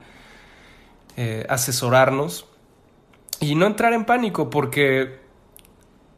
eh, 1.17 1.47
asesorarnos 1.49 2.52
y 3.43 3.55
no 3.55 3.67
entrar 3.67 3.93
en 3.93 4.07
pánico 4.07 4.49
porque, 4.49 5.19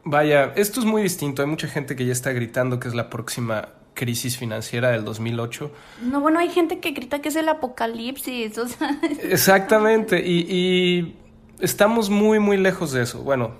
vaya, 0.03 0.53
esto 0.55 0.79
es 0.79 0.85
muy 0.85 1.01
distinto. 1.01 1.41
Hay 1.41 1.47
mucha 1.49 1.67
gente 1.67 1.95
que 1.95 2.05
ya 2.05 2.13
está 2.13 2.31
gritando 2.31 2.79
que 2.79 2.87
es 2.87 2.95
la 2.95 3.09
próxima 3.09 3.69
crisis 3.95 4.37
financiera 4.37 4.91
del 4.91 5.03
2008. 5.03 5.71
No, 6.03 6.21
bueno, 6.21 6.39
hay 6.39 6.49
gente 6.49 6.79
que 6.79 6.91
grita 6.91 7.19
que 7.19 7.29
es 7.29 7.35
el 7.35 7.49
apocalipsis. 7.49 8.53
Exactamente, 9.23 10.21
y, 10.25 10.45
y 10.47 11.15
estamos 11.59 12.09
muy, 12.09 12.39
muy 12.39 12.57
lejos 12.57 12.91
de 12.91 13.01
eso. 13.01 13.23
Bueno, 13.23 13.53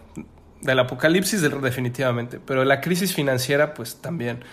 del 0.61 0.79
apocalipsis 0.79 1.41
definitivamente, 1.41 2.39
pero 2.45 2.63
la 2.65 2.81
crisis 2.81 3.13
financiera 3.13 3.73
pues 3.73 3.97
también. 4.01 4.43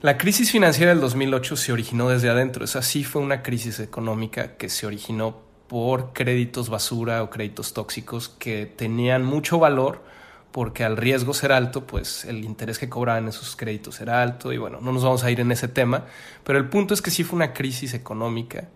La 0.00 0.16
crisis 0.16 0.52
financiera 0.52 0.92
del 0.92 1.00
2008 1.00 1.56
se 1.56 1.72
originó 1.72 2.08
desde 2.08 2.28
adentro, 2.28 2.64
esa 2.64 2.82
sí 2.82 3.02
fue 3.02 3.20
una 3.20 3.42
crisis 3.42 3.80
económica 3.80 4.56
que 4.56 4.68
se 4.68 4.86
originó 4.86 5.47
por 5.68 6.12
créditos 6.12 6.70
basura 6.70 7.22
o 7.22 7.30
créditos 7.30 7.74
tóxicos 7.74 8.28
que 8.28 8.66
tenían 8.66 9.24
mucho 9.24 9.58
valor 9.58 10.02
porque 10.50 10.82
al 10.82 10.96
riesgo 10.96 11.34
ser 11.34 11.52
alto, 11.52 11.86
pues 11.86 12.24
el 12.24 12.44
interés 12.44 12.78
que 12.78 12.88
cobraban 12.88 13.28
esos 13.28 13.54
créditos 13.54 14.00
era 14.00 14.22
alto 14.22 14.52
y 14.52 14.58
bueno, 14.58 14.80
no 14.80 14.92
nos 14.92 15.04
vamos 15.04 15.22
a 15.22 15.30
ir 15.30 15.40
en 15.40 15.52
ese 15.52 15.68
tema, 15.68 16.06
pero 16.42 16.58
el 16.58 16.68
punto 16.68 16.94
es 16.94 17.02
que 17.02 17.10
sí 17.10 17.22
fue 17.22 17.36
una 17.36 17.52
crisis 17.52 17.94
económica. 17.94 18.68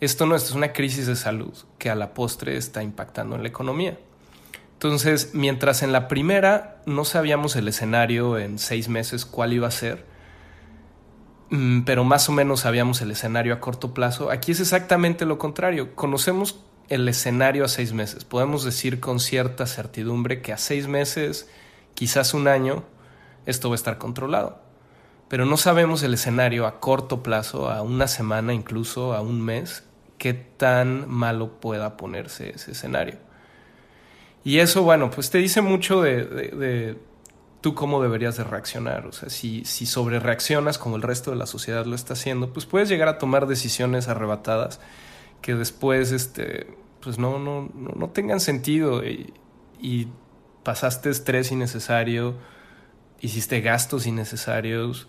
Esto 0.00 0.26
no, 0.26 0.36
esto 0.36 0.50
es 0.50 0.54
una 0.54 0.72
crisis 0.72 1.06
de 1.06 1.16
salud 1.16 1.54
que 1.78 1.88
a 1.88 1.94
la 1.94 2.12
postre 2.12 2.56
está 2.56 2.82
impactando 2.82 3.36
en 3.36 3.42
la 3.42 3.48
economía. 3.48 3.98
Entonces, 4.74 5.30
mientras 5.32 5.82
en 5.82 5.92
la 5.92 6.08
primera 6.08 6.82
no 6.84 7.04
sabíamos 7.04 7.56
el 7.56 7.68
escenario 7.68 8.38
en 8.38 8.58
seis 8.58 8.88
meses 8.88 9.24
cuál 9.24 9.54
iba 9.54 9.66
a 9.66 9.70
ser, 9.70 10.04
pero 11.84 12.04
más 12.04 12.28
o 12.28 12.32
menos 12.32 12.60
sabíamos 12.60 13.00
el 13.00 13.10
escenario 13.10 13.54
a 13.54 13.60
corto 13.60 13.94
plazo, 13.94 14.30
aquí 14.30 14.52
es 14.52 14.60
exactamente 14.60 15.26
lo 15.26 15.38
contrario. 15.38 15.94
Conocemos 15.94 16.60
el 16.88 17.08
escenario 17.08 17.64
a 17.64 17.68
seis 17.68 17.92
meses. 17.92 18.24
Podemos 18.24 18.64
decir 18.64 19.00
con 19.00 19.20
cierta 19.20 19.66
certidumbre 19.66 20.42
que 20.42 20.52
a 20.52 20.58
seis 20.58 20.86
meses, 20.86 21.48
quizás 21.94 22.34
un 22.34 22.48
año, 22.48 22.84
esto 23.46 23.68
va 23.68 23.74
a 23.74 23.76
estar 23.76 23.98
controlado. 23.98 24.62
Pero 25.28 25.46
no 25.46 25.56
sabemos 25.56 26.02
el 26.02 26.14
escenario 26.14 26.66
a 26.66 26.80
corto 26.80 27.22
plazo, 27.22 27.70
a 27.70 27.82
una 27.82 28.08
semana, 28.08 28.52
incluso 28.52 29.14
a 29.14 29.20
un 29.20 29.40
mes, 29.40 29.84
qué 30.18 30.34
tan 30.34 31.08
malo 31.08 31.60
pueda 31.60 31.96
ponerse 31.96 32.50
ese 32.50 32.72
escenario. 32.72 33.18
Y 34.44 34.58
eso, 34.58 34.82
bueno, 34.82 35.10
pues 35.10 35.30
te 35.30 35.38
dice 35.38 35.62
mucho 35.62 36.02
de, 36.02 36.98
tú 37.64 37.74
cómo 37.74 38.02
deberías 38.02 38.36
de 38.36 38.44
reaccionar. 38.44 39.06
O 39.06 39.12
sea, 39.12 39.30
si, 39.30 39.64
si 39.64 39.86
sobre 39.86 40.20
reaccionas 40.20 40.76
como 40.76 40.96
el 40.96 41.02
resto 41.02 41.30
de 41.30 41.38
la 41.38 41.46
sociedad 41.46 41.86
lo 41.86 41.94
está 41.94 42.12
haciendo, 42.12 42.52
pues 42.52 42.66
puedes 42.66 42.90
llegar 42.90 43.08
a 43.08 43.16
tomar 43.16 43.46
decisiones 43.46 44.06
arrebatadas 44.06 44.80
que 45.40 45.54
después, 45.54 46.12
este, 46.12 46.76
pues 47.00 47.18
no, 47.18 47.38
no, 47.38 47.70
no, 47.74 48.10
tengan 48.10 48.40
sentido 48.40 49.02
y, 49.02 49.32
y, 49.80 50.08
pasaste 50.62 51.08
estrés 51.08 51.52
innecesario, 51.52 52.34
hiciste 53.22 53.62
gastos 53.62 54.06
innecesarios. 54.06 55.08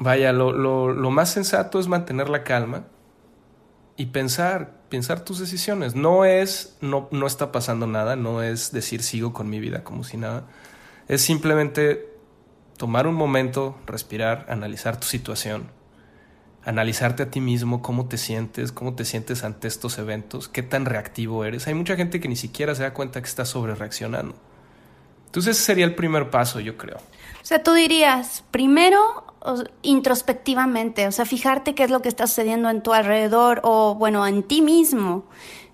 Vaya, 0.00 0.32
lo, 0.32 0.50
lo, 0.50 0.92
lo 0.92 1.10
más 1.12 1.30
sensato 1.30 1.78
es 1.78 1.86
mantener 1.86 2.30
la 2.30 2.42
calma 2.42 2.86
y 3.96 4.06
pensar, 4.06 4.72
pensar 4.88 5.24
tus 5.24 5.38
decisiones. 5.38 5.94
No 5.94 6.24
es, 6.24 6.76
no, 6.80 7.06
no 7.12 7.28
está 7.28 7.52
pasando 7.52 7.86
nada, 7.86 8.16
no 8.16 8.42
es 8.42 8.72
decir 8.72 9.04
sigo 9.04 9.32
con 9.32 9.48
mi 9.48 9.60
vida 9.60 9.84
como 9.84 10.02
si 10.02 10.16
nada. 10.16 10.48
Es 11.12 11.20
simplemente 11.20 12.08
tomar 12.78 13.06
un 13.06 13.14
momento, 13.14 13.76
respirar, 13.84 14.46
analizar 14.48 14.98
tu 14.98 15.06
situación, 15.06 15.70
analizarte 16.64 17.24
a 17.24 17.30
ti 17.30 17.38
mismo, 17.38 17.82
cómo 17.82 18.08
te 18.08 18.16
sientes, 18.16 18.72
cómo 18.72 18.94
te 18.94 19.04
sientes 19.04 19.44
ante 19.44 19.68
estos 19.68 19.98
eventos, 19.98 20.48
qué 20.48 20.62
tan 20.62 20.86
reactivo 20.86 21.44
eres. 21.44 21.66
Hay 21.66 21.74
mucha 21.74 21.96
gente 21.96 22.18
que 22.18 22.28
ni 22.28 22.36
siquiera 22.36 22.74
se 22.74 22.84
da 22.84 22.94
cuenta 22.94 23.20
que 23.20 23.28
está 23.28 23.44
sobre 23.44 23.74
reaccionando. 23.74 24.36
Entonces 25.26 25.58
ese 25.58 25.66
sería 25.66 25.84
el 25.84 25.94
primer 25.94 26.30
paso, 26.30 26.60
yo 26.60 26.78
creo. 26.78 26.96
O 26.96 27.44
sea, 27.44 27.62
tú 27.62 27.74
dirías, 27.74 28.42
primero 28.50 29.26
introspectivamente, 29.82 31.06
o 31.06 31.12
sea, 31.12 31.26
fijarte 31.26 31.74
qué 31.74 31.84
es 31.84 31.90
lo 31.90 32.00
que 32.00 32.08
está 32.08 32.26
sucediendo 32.26 32.70
en 32.70 32.82
tu 32.82 32.94
alrededor 32.94 33.60
o, 33.64 33.96
bueno, 33.96 34.26
en 34.26 34.44
ti 34.44 34.62
mismo, 34.62 35.26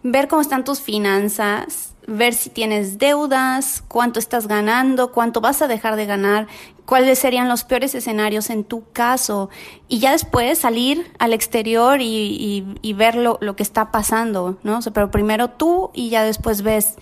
ver 0.02 0.26
cómo 0.26 0.42
están 0.42 0.64
tus 0.64 0.80
finanzas, 0.80 1.94
ver 2.08 2.32
si 2.32 2.48
tienes 2.48 2.98
deudas, 2.98 3.84
cuánto 3.86 4.18
estás 4.18 4.48
ganando, 4.48 5.12
cuánto 5.12 5.42
vas 5.42 5.60
a 5.60 5.68
dejar 5.68 5.94
de 5.94 6.06
ganar, 6.06 6.46
cuáles 6.86 7.18
serían 7.18 7.48
los 7.48 7.64
peores 7.64 7.94
escenarios 7.94 8.48
en 8.48 8.64
tu 8.64 8.90
caso 8.92 9.50
y 9.88 9.98
ya 9.98 10.12
después 10.12 10.58
salir 10.58 11.12
al 11.18 11.34
exterior 11.34 12.00
y, 12.00 12.64
ver 12.96 13.14
lo, 13.14 13.38
que 13.54 13.62
está 13.62 13.92
pasando, 13.92 14.58
¿no? 14.62 14.80
pero 14.94 15.10
primero 15.10 15.50
tú 15.50 15.90
y 15.92 16.08
ya 16.08 16.24
después 16.24 16.62
ves, 16.62 16.94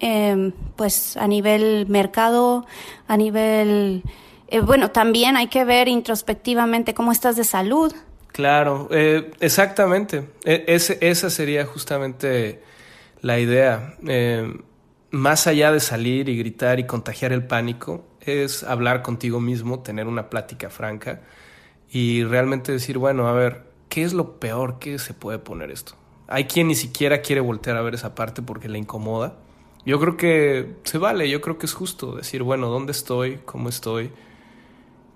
em, 0.00 0.52
pues 0.76 1.16
a 1.16 1.26
nivel 1.26 1.86
mercado, 1.88 2.66
a 3.08 3.16
nivel 3.16 4.02
eh, 4.48 4.60
bueno, 4.60 4.90
también 4.90 5.38
hay 5.38 5.46
que 5.46 5.64
ver 5.64 5.88
introspectivamente 5.88 6.92
cómo 6.92 7.10
estás 7.10 7.36
de 7.36 7.44
salud. 7.44 7.90
Claro, 8.32 8.88
eh, 8.90 9.30
exactamente. 9.40 10.28
E, 10.44 10.64
esa 11.00 11.30
sería 11.30 11.64
justamente 11.64 12.62
la 13.22 13.40
idea. 13.40 13.96
Eh, 14.06 14.54
más 15.10 15.46
allá 15.46 15.72
de 15.72 15.80
salir 15.80 16.28
y 16.28 16.36
gritar 16.36 16.78
y 16.78 16.86
contagiar 16.86 17.32
el 17.32 17.46
pánico, 17.46 18.04
es 18.20 18.62
hablar 18.62 19.00
contigo 19.00 19.40
mismo, 19.40 19.80
tener 19.80 20.06
una 20.06 20.28
plática 20.28 20.68
franca 20.68 21.22
y 21.90 22.24
realmente 22.24 22.70
decir, 22.72 22.98
bueno, 22.98 23.26
a 23.26 23.32
ver, 23.32 23.64
¿qué 23.88 24.02
es 24.02 24.12
lo 24.12 24.38
peor 24.38 24.78
que 24.78 24.98
se 24.98 25.14
puede 25.14 25.38
poner 25.38 25.70
esto? 25.70 25.94
Hay 26.28 26.44
quien 26.44 26.68
ni 26.68 26.74
siquiera 26.74 27.22
quiere 27.22 27.40
voltear 27.40 27.78
a 27.78 27.82
ver 27.82 27.94
esa 27.94 28.14
parte 28.14 28.42
porque 28.42 28.68
le 28.68 28.78
incomoda. 28.78 29.38
Yo 29.86 29.98
creo 29.98 30.18
que 30.18 30.76
se 30.84 30.98
vale, 30.98 31.30
yo 31.30 31.40
creo 31.40 31.56
que 31.56 31.64
es 31.64 31.72
justo 31.72 32.16
decir, 32.16 32.42
bueno, 32.42 32.68
¿dónde 32.68 32.92
estoy? 32.92 33.38
¿Cómo 33.46 33.70
estoy? 33.70 34.12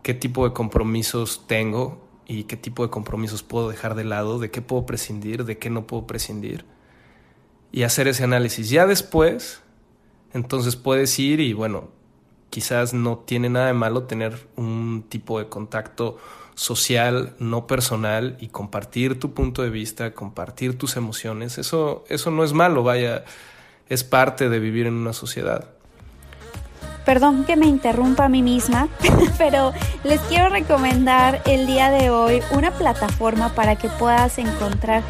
qué 0.07 0.15
tipo 0.15 0.47
de 0.47 0.55
compromisos 0.55 1.49
tengo 1.49 1.99
y 2.29 2.45
qué 2.45 2.57
tipo 2.57 2.85
de 2.85 2.91
compromisos 2.91 3.43
puedo 3.43 3.69
dejar 3.69 3.97
de 3.97 4.05
lado, 4.05 4.39
de 4.39 4.53
qué 4.53 4.63
puedo 4.63 4.87
prescindir, 4.87 5.45
de 5.45 5.59
qué 5.59 5.69
no 5.69 5.89
puedo 5.89 6.07
prescindir. 6.07 6.65
Y 7.73 7.83
hacer 7.83 8.09
ese 8.09 8.25
análisis. 8.25 8.71
Ya 8.71 8.87
después, 8.87 9.63
entonces 10.33 10.77
puedes 10.77 11.19
ir 11.19 11.41
y 11.41 11.53
bueno, 11.53 11.89
quizás 12.51 12.95
no 12.95 13.19
tiene 13.19 13.49
nada 13.49 13.67
de 13.67 13.73
malo 13.75 14.05
tener 14.05 14.49
un 14.57 15.05
tipo 15.09 15.39
de 15.39 15.49
contacto 15.49 16.17
social, 16.55 17.35
no 17.39 17.67
personal, 17.67 18.37
y 18.41 18.49
compartir 18.49 19.21
tu 19.21 19.35
punto 19.35 19.63
de 19.63 19.71
vista, 19.71 20.13
compartir 20.15 20.79
tus 20.79 20.97
emociones. 20.97 21.59
Eso, 21.59 22.05
eso 22.09 22.31
no 22.31 22.45
es 22.45 22.55
malo, 22.55 22.83
vaya, 22.83 23.25
es 23.89 24.05
parte 24.05 24.49
de 24.49 24.59
vivir 24.59 24.87
en 24.87 24.95
una 24.95 25.13
sociedad. 25.13 25.69
Perdón 27.05 27.45
que 27.45 27.57
me 27.57 27.67
interrumpa 27.67 28.25
a 28.25 28.29
mí 28.29 28.43
misma, 28.43 28.89
pero 29.39 29.73
les 30.03 30.21
quiero 30.23 30.49
recomendar 30.49 31.43
el 31.47 31.67
día 31.67 31.91
de 31.91 32.11
hoy 32.11 32.41
una 32.51 32.73
plataforma 32.73 33.55
para 33.55 33.77
que 33.77 33.89
puedas 33.89 34.39
encontrar 34.39 35.05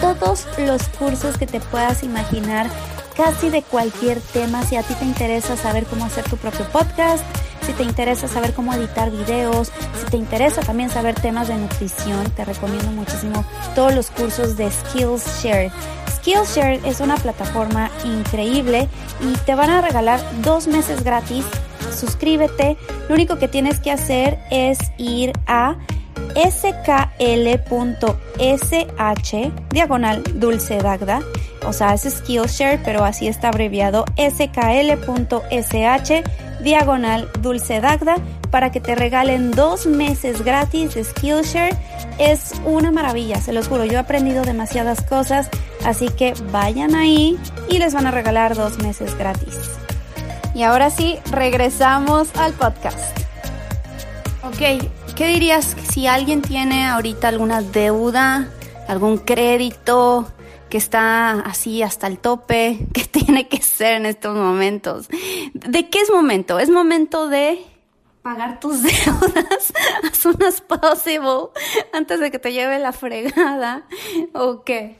todos 0.00 0.46
los 0.58 0.82
cursos 0.98 1.36
que 1.36 1.46
te 1.46 1.60
puedas 1.60 2.02
imaginar, 2.02 2.68
casi 3.16 3.50
de 3.50 3.62
cualquier 3.62 4.20
tema. 4.20 4.62
Si 4.64 4.76
a 4.76 4.82
ti 4.82 4.94
te 4.94 5.04
interesa 5.04 5.56
saber 5.56 5.84
cómo 5.86 6.04
hacer 6.04 6.24
tu 6.24 6.36
propio 6.36 6.66
podcast, 6.70 7.24
si 7.66 7.72
te 7.72 7.82
interesa 7.82 8.26
saber 8.26 8.54
cómo 8.54 8.72
editar 8.74 9.10
videos, 9.10 9.70
si 9.98 10.10
te 10.10 10.16
interesa 10.16 10.62
también 10.62 10.90
saber 10.90 11.14
temas 11.14 11.48
de 11.48 11.56
nutrición, 11.56 12.28
te 12.30 12.44
recomiendo 12.44 12.90
muchísimo 12.90 13.44
todos 13.74 13.94
los 13.94 14.10
cursos 14.10 14.56
de 14.56 14.70
Skillshare. 14.70 15.70
Skillshare 16.16 16.80
es 16.84 17.00
una 17.00 17.16
plataforma 17.16 17.90
increíble 18.04 18.88
y 19.20 19.36
te 19.44 19.54
van 19.54 19.70
a 19.70 19.80
regalar 19.80 20.20
dos 20.42 20.66
meses 20.66 21.04
gratis. 21.04 21.44
Suscríbete. 21.94 22.76
Lo 23.08 23.14
único 23.14 23.38
que 23.38 23.48
tienes 23.48 23.80
que 23.80 23.90
hacer 23.90 24.38
es 24.50 24.78
ir 24.96 25.32
a 25.46 25.76
skl.sh 26.34 27.70
diagonal 29.70 30.22
dulce 30.34 30.78
dagda, 30.78 31.20
o 31.66 31.72
sea, 31.72 31.94
es 31.94 32.02
Skillshare, 32.02 32.80
pero 32.84 33.04
así 33.04 33.28
está 33.28 33.48
abreviado 33.48 34.04
skl.sh 34.16 34.52
diagonal 36.62 37.28
dulce 37.40 37.80
dagda 37.80 38.16
para 38.50 38.70
que 38.70 38.80
te 38.80 38.94
regalen 38.94 39.50
dos 39.50 39.86
meses 39.86 40.44
gratis 40.44 40.94
de 40.94 41.04
Skillshare. 41.04 41.76
Es 42.18 42.52
una 42.64 42.90
maravilla, 42.90 43.40
se 43.40 43.52
los 43.52 43.68
juro, 43.68 43.84
yo 43.84 43.94
he 43.94 43.98
aprendido 43.98 44.42
demasiadas 44.42 45.02
cosas, 45.02 45.48
así 45.84 46.08
que 46.08 46.34
vayan 46.50 46.94
ahí 46.94 47.38
y 47.68 47.78
les 47.78 47.94
van 47.94 48.06
a 48.06 48.10
regalar 48.10 48.54
dos 48.56 48.78
meses 48.78 49.16
gratis. 49.16 49.56
Y 50.54 50.62
ahora 50.64 50.90
sí, 50.90 51.18
regresamos 51.30 52.28
al 52.36 52.52
podcast. 52.52 53.16
Ok, 54.42 54.82
¿qué 55.20 55.26
dirías 55.26 55.76
si 55.92 56.06
alguien 56.06 56.40
tiene 56.40 56.86
ahorita 56.86 57.28
alguna 57.28 57.60
deuda, 57.60 58.48
algún 58.88 59.18
crédito 59.18 60.32
que 60.70 60.78
está 60.78 61.32
así 61.40 61.82
hasta 61.82 62.06
el 62.06 62.18
tope? 62.18 62.78
¿Qué 62.94 63.04
tiene 63.04 63.46
que 63.46 63.60
ser 63.60 63.96
en 63.96 64.06
estos 64.06 64.34
momentos? 64.34 65.08
¿De 65.52 65.90
qué 65.90 66.00
es 66.00 66.08
momento? 66.10 66.58
¿Es 66.58 66.70
momento 66.70 67.28
de 67.28 67.58
pagar 68.22 68.60
tus 68.60 68.82
deudas 68.82 69.74
as 70.10 70.16
soon 70.16 70.42
as 70.42 70.62
possible 70.62 71.50
antes 71.92 72.18
de 72.18 72.30
que 72.30 72.38
te 72.38 72.54
lleve 72.54 72.78
la 72.78 72.92
fregada 72.92 73.86
o 74.32 74.64
qué? 74.64 74.96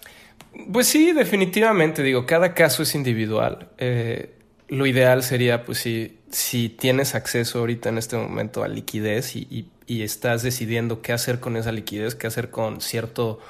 Pues 0.70 0.86
sí, 0.86 1.12
definitivamente, 1.12 2.02
digo, 2.02 2.26
cada 2.26 2.52
caso 2.52 2.82
es 2.82 2.94
individual. 2.94 3.70
Eh, 3.78 4.34
lo 4.68 4.84
ideal 4.84 5.22
sería, 5.22 5.64
pues, 5.64 5.78
si, 5.78 6.18
si 6.30 6.68
tienes 6.68 7.14
acceso 7.14 7.60
ahorita 7.60 7.88
en 7.88 7.96
este 7.96 8.18
momento 8.18 8.62
a 8.62 8.68
liquidez 8.68 9.34
y, 9.34 9.70
y, 9.90 10.02
estás 10.02 10.42
decidiendo 10.42 11.02
qué 11.02 11.12
hacer 11.12 11.40
con 11.40 11.56
esa 11.56 11.72
liquidez, 11.72 12.14
qué 12.14 12.26
hacer 12.26 12.50
con 12.50 12.80
cierto 12.80 13.40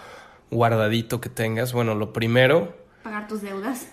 guardadito 0.51 1.21
que 1.21 1.29
tengas, 1.29 1.73
bueno, 1.73 1.95
lo 1.95 2.13
primero... 2.13 2.75
Pagar 3.03 3.29
tus 3.29 3.43
deudas. 3.43 3.87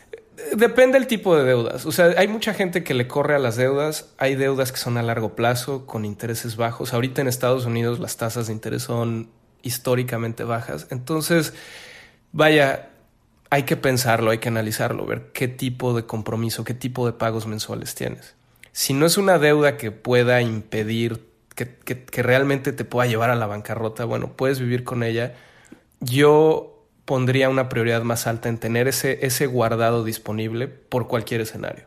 Depende 0.56 0.98
del 1.00 1.08
tipo 1.08 1.36
de 1.36 1.44
deudas. 1.44 1.86
O 1.86 1.92
sea, 1.92 2.14
hay 2.18 2.28
mucha 2.28 2.54
gente 2.54 2.84
que 2.84 2.94
le 2.94 3.08
corre 3.08 3.36
a 3.36 3.40
las 3.40 3.56
deudas. 3.56 4.14
Hay 4.18 4.36
deudas 4.36 4.72
que 4.72 4.78
son 4.78 4.98
a 4.98 5.04
largo 5.04 5.36
plazo, 5.36 5.86
con 5.86 6.06
intereses 6.06 6.56
bajos. 6.56 6.94
Ahorita 6.94 7.22
en 7.22 7.28
Estados 7.28 7.66
Unidos 7.66 8.00
las 8.00 8.18
tasas 8.18 8.48
de 8.48 8.54
interés 8.54 8.84
son 8.84 9.30
históricamente 9.62 10.44
bajas. 10.44 10.88
Entonces, 10.90 11.54
vaya, 12.32 12.90
hay 13.50 13.64
que 13.64 13.78
pensarlo, 13.78 14.32
hay 14.32 14.38
que 14.38 14.50
analizarlo, 14.50 15.06
ver 15.06 15.32
qué 15.34 15.48
tipo 15.48 15.94
de 15.94 16.06
compromiso, 16.06 16.64
qué 16.64 16.74
tipo 16.74 17.06
de 17.06 17.14
pagos 17.14 17.48
mensuales 17.48 17.96
tienes. 17.96 18.36
Si 18.72 18.94
no 18.94 19.06
es 19.06 19.18
una 19.18 19.40
deuda 19.40 19.78
que 19.78 19.92
pueda 19.92 20.42
impedir, 20.42 21.27
que, 21.58 22.06
que, 22.06 22.22
realmente 22.22 22.72
te 22.72 22.86
pueda 22.86 23.10
llevar 23.10 23.32
a 23.32 23.36
la 23.36 23.48
bancarrota, 23.48 24.06
bueno, 24.06 24.34
puedes 24.36 24.60
vivir 24.60 24.84
con 24.84 25.02
ella. 25.02 25.34
Yo 26.00 26.86
pondría 27.04 27.50
una 27.50 27.68
prioridad 27.68 28.04
más 28.04 28.28
alta 28.28 28.48
en 28.48 28.60
tener 28.60 28.88
ese, 28.88 29.26
ese 29.26 29.48
guardado 29.48 30.04
disponible 30.04 30.68
por 30.68 31.08
cualquier 31.08 31.42
escenario. 31.42 31.86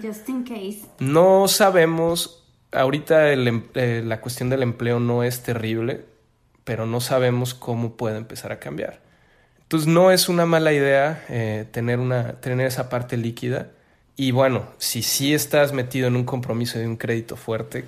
just 0.00 0.28
in 0.28 0.44
case. 0.44 0.82
No 1.00 1.48
sabemos, 1.48 2.46
ahorita 2.70 3.32
em, 3.32 3.64
eh, 3.74 4.02
la 4.04 4.20
cuestión 4.20 4.50
del 4.50 4.62
empleo 4.62 5.00
no 5.00 5.24
es 5.24 5.42
terrible, 5.42 6.04
pero 6.62 6.86
no 6.86 7.00
sabemos 7.00 7.54
cómo 7.54 7.96
puede 7.96 8.18
empezar 8.18 8.52
a 8.52 8.60
cambiar. 8.60 9.00
Entonces 9.62 9.88
no 9.88 10.12
es 10.12 10.28
una 10.28 10.46
mala 10.46 10.72
idea 10.72 11.24
eh, 11.28 11.66
tener, 11.72 11.98
una, 11.98 12.34
tener 12.34 12.66
esa 12.66 12.88
parte 12.88 13.16
líquida. 13.16 13.70
Y 14.14 14.30
bueno, 14.30 14.66
si 14.78 15.02
sí 15.02 15.34
estás 15.34 15.72
metido 15.72 16.06
en 16.06 16.14
un 16.14 16.24
compromiso 16.24 16.78
de 16.78 16.86
un 16.86 16.96
crédito 16.96 17.36
fuerte, 17.36 17.84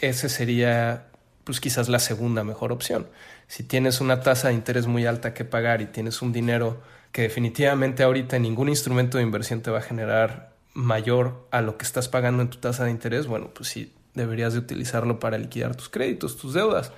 ese 0.00 0.28
sería 0.28 1.06
pues 1.44 1.60
quizás 1.60 1.88
la 1.88 1.98
segunda 1.98 2.42
mejor 2.42 2.72
opción. 2.72 3.06
Si 3.46 3.62
tienes 3.62 4.00
una 4.00 4.20
tasa 4.20 4.48
de 4.48 4.54
interés 4.54 4.86
muy 4.86 5.06
alta 5.06 5.34
que 5.34 5.44
pagar 5.44 5.82
y 5.82 5.86
tienes 5.86 6.22
un 6.22 6.32
dinero 6.32 6.82
que 7.12 7.22
definitivamente 7.22 8.02
ahorita 8.02 8.38
ningún 8.38 8.68
instrumento 8.68 9.18
de 9.18 9.24
inversión 9.24 9.60
te 9.60 9.70
va 9.70 9.78
a 9.78 9.82
generar 9.82 10.54
mayor 10.72 11.46
a 11.52 11.60
lo 11.60 11.76
que 11.76 11.84
estás 11.84 12.08
pagando 12.08 12.42
en 12.42 12.50
tu 12.50 12.58
tasa 12.58 12.84
de 12.84 12.90
interés, 12.90 13.26
bueno, 13.26 13.50
pues 13.54 13.68
sí, 13.68 13.94
deberías 14.14 14.54
de 14.54 14.58
utilizarlo 14.58 15.20
para 15.20 15.38
liquidar 15.38 15.76
tus 15.76 15.88
créditos, 15.88 16.36
tus 16.36 16.54
deudas. 16.54 16.92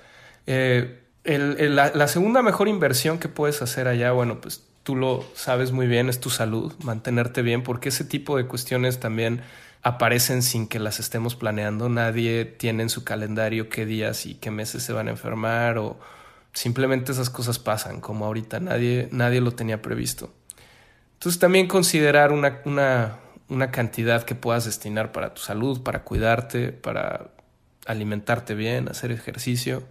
Eh, 0.46 1.02
la, 1.24 2.08
segunda 2.08 2.42
mejor 2.42 2.68
inversión 2.68 3.18
que 3.18 3.28
puedes 3.28 3.60
hacer 3.60 3.88
allá, 3.88 4.12
bueno, 4.12 4.40
pues 4.40 4.64
tú 4.84 4.94
lo 4.96 5.24
sabes 5.34 5.72
muy 5.72 5.86
bien, 5.86 6.08
es 6.08 6.20
tu 6.20 6.30
salud, 6.30 6.72
mantenerte 6.82 7.42
bien, 7.42 7.62
porque 7.62 7.88
ese 7.88 8.04
tipo 8.04 8.36
de 8.36 8.46
cuestiones 8.46 9.00
también 9.00 9.42
aparecen 9.86 10.42
sin 10.42 10.66
que 10.66 10.80
las 10.80 10.98
estemos 10.98 11.36
planeando. 11.36 11.88
Nadie 11.88 12.44
tiene 12.44 12.82
en 12.82 12.90
su 12.90 13.04
calendario 13.04 13.68
qué 13.68 13.86
días 13.86 14.26
y 14.26 14.34
qué 14.34 14.50
meses 14.50 14.82
se 14.82 14.92
van 14.92 15.06
a 15.06 15.12
enfermar 15.12 15.78
o 15.78 15.96
simplemente 16.52 17.12
esas 17.12 17.30
cosas 17.30 17.60
pasan, 17.60 18.00
como 18.00 18.24
ahorita 18.24 18.58
nadie, 18.58 19.08
nadie 19.12 19.40
lo 19.40 19.52
tenía 19.52 19.82
previsto. 19.82 20.32
Entonces 21.14 21.38
también 21.38 21.68
considerar 21.68 22.32
una, 22.32 22.62
una, 22.64 23.20
una 23.48 23.70
cantidad 23.70 24.24
que 24.24 24.34
puedas 24.34 24.64
destinar 24.64 25.12
para 25.12 25.34
tu 25.34 25.42
salud, 25.42 25.80
para 25.84 26.02
cuidarte, 26.02 26.72
para 26.72 27.28
alimentarte 27.86 28.56
bien, 28.56 28.88
hacer 28.88 29.12
ejercicio 29.12 29.84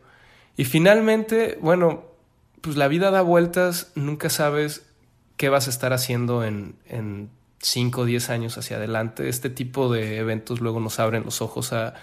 y 0.58 0.66
finalmente, 0.66 1.58
bueno, 1.62 2.04
pues 2.60 2.76
la 2.76 2.90
vida 2.90 3.12
da 3.12 3.22
vueltas, 3.22 3.94
nunca 3.96 4.30
sabes 4.30 4.86
qué 5.38 5.48
vas 5.48 5.68
a 5.68 5.70
estar 5.70 5.94
haciendo 5.94 6.44
en, 6.44 6.76
en 6.86 7.30
5 7.66 8.02
o 8.02 8.06
10 8.06 8.30
años 8.30 8.58
hacia 8.58 8.78
adelante. 8.78 9.28
Este 9.28 9.50
tipo 9.50 9.92
de 9.92 10.18
eventos 10.18 10.62
luego 10.62 10.80
nos 10.80 11.00
abren 11.00 11.24
los 11.24 11.42
ojos 11.42 11.74
a, 11.74 11.96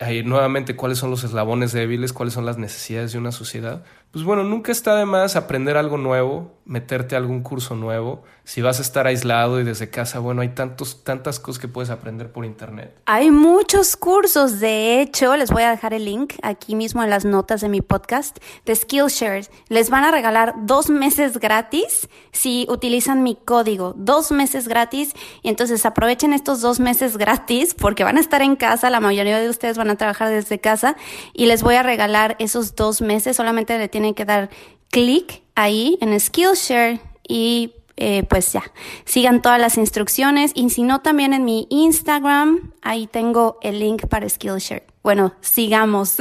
a 0.00 0.12
ir 0.12 0.26
nuevamente 0.26 0.74
cuáles 0.74 0.98
son 0.98 1.10
los 1.10 1.22
eslabones 1.22 1.72
débiles, 1.72 2.12
cuáles 2.12 2.34
son 2.34 2.44
las 2.44 2.58
necesidades 2.58 3.12
de 3.12 3.18
una 3.18 3.30
sociedad. 3.30 3.84
Pues 4.12 4.24
bueno, 4.24 4.42
nunca 4.42 4.72
está 4.72 4.96
de 4.96 5.06
más 5.06 5.36
aprender 5.36 5.76
algo 5.76 5.96
nuevo, 5.96 6.50
meterte 6.64 7.14
a 7.14 7.18
algún 7.18 7.44
curso 7.44 7.76
nuevo. 7.76 8.24
Si 8.42 8.60
vas 8.60 8.80
a 8.80 8.82
estar 8.82 9.06
aislado 9.06 9.60
y 9.60 9.64
desde 9.64 9.88
casa, 9.88 10.18
bueno, 10.18 10.42
hay 10.42 10.48
tantos, 10.48 11.04
tantas 11.04 11.38
cosas 11.38 11.60
que 11.60 11.68
puedes 11.68 11.90
aprender 11.90 12.32
por 12.32 12.44
internet. 12.44 12.92
Hay 13.06 13.30
muchos 13.30 13.96
cursos, 13.96 14.58
de 14.58 15.00
hecho, 15.00 15.36
les 15.36 15.52
voy 15.52 15.62
a 15.62 15.70
dejar 15.70 15.94
el 15.94 16.06
link 16.06 16.34
aquí 16.42 16.74
mismo 16.74 17.04
en 17.04 17.10
las 17.10 17.24
notas 17.24 17.60
de 17.60 17.68
mi 17.68 17.82
podcast 17.82 18.38
de 18.66 18.74
Skillshare. 18.74 19.46
Les 19.68 19.90
van 19.90 20.02
a 20.02 20.10
regalar 20.10 20.54
dos 20.62 20.90
meses 20.90 21.38
gratis 21.38 22.08
si 22.32 22.66
utilizan 22.68 23.22
mi 23.22 23.36
código, 23.36 23.94
dos 23.96 24.32
meses 24.32 24.66
gratis. 24.66 25.12
Y 25.42 25.50
entonces 25.50 25.86
aprovechen 25.86 26.32
estos 26.32 26.60
dos 26.60 26.80
meses 26.80 27.16
gratis 27.16 27.74
porque 27.74 28.02
van 28.02 28.16
a 28.16 28.20
estar 28.20 28.42
en 28.42 28.56
casa, 28.56 28.90
la 28.90 28.98
mayoría 28.98 29.38
de 29.38 29.48
ustedes 29.48 29.78
van 29.78 29.90
a 29.90 29.96
trabajar 29.96 30.30
desde 30.30 30.58
casa 30.58 30.96
y 31.32 31.46
les 31.46 31.62
voy 31.62 31.76
a 31.76 31.84
regalar 31.84 32.34
esos 32.40 32.74
dos 32.74 33.02
meses, 33.02 33.36
solamente 33.36 33.78
le 33.78 33.86
tienen 33.86 33.99
que 34.14 34.24
dar 34.24 34.50
clic 34.90 35.42
ahí 35.54 35.98
en 36.00 36.18
Skillshare 36.18 37.00
y 37.26 37.74
eh, 37.96 38.24
pues 38.24 38.52
ya, 38.52 38.62
sigan 39.04 39.42
todas 39.42 39.60
las 39.60 39.76
instrucciones 39.76 40.52
y 40.54 40.70
si 40.70 40.82
no 40.82 41.00
también 41.00 41.34
en 41.34 41.44
mi 41.44 41.66
Instagram, 41.68 42.72
ahí 42.80 43.06
tengo 43.06 43.58
el 43.62 43.78
link 43.78 44.06
para 44.06 44.28
Skillshare. 44.28 44.86
Bueno, 45.02 45.34
sigamos. 45.40 46.16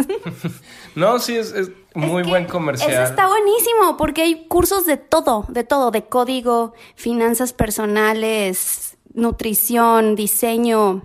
no, 0.96 1.20
sí, 1.20 1.38
es, 1.38 1.54
muy 1.96 2.24
buen 2.24 2.46
comercial. 2.46 2.92
Eso 2.92 3.04
está 3.04 3.28
buenísimo 3.28 3.98
porque 3.98 4.24
hay 4.24 4.48
cursos 4.48 4.86
de 4.86 4.98
todo, 4.98 5.46
de 5.48 5.64
todo, 5.64 5.92
de 5.92 6.06
código, 6.06 6.74
finanzas 6.96 7.54
personales, 7.54 8.98
nutrición, 9.14 10.16
diseño, 10.16 11.02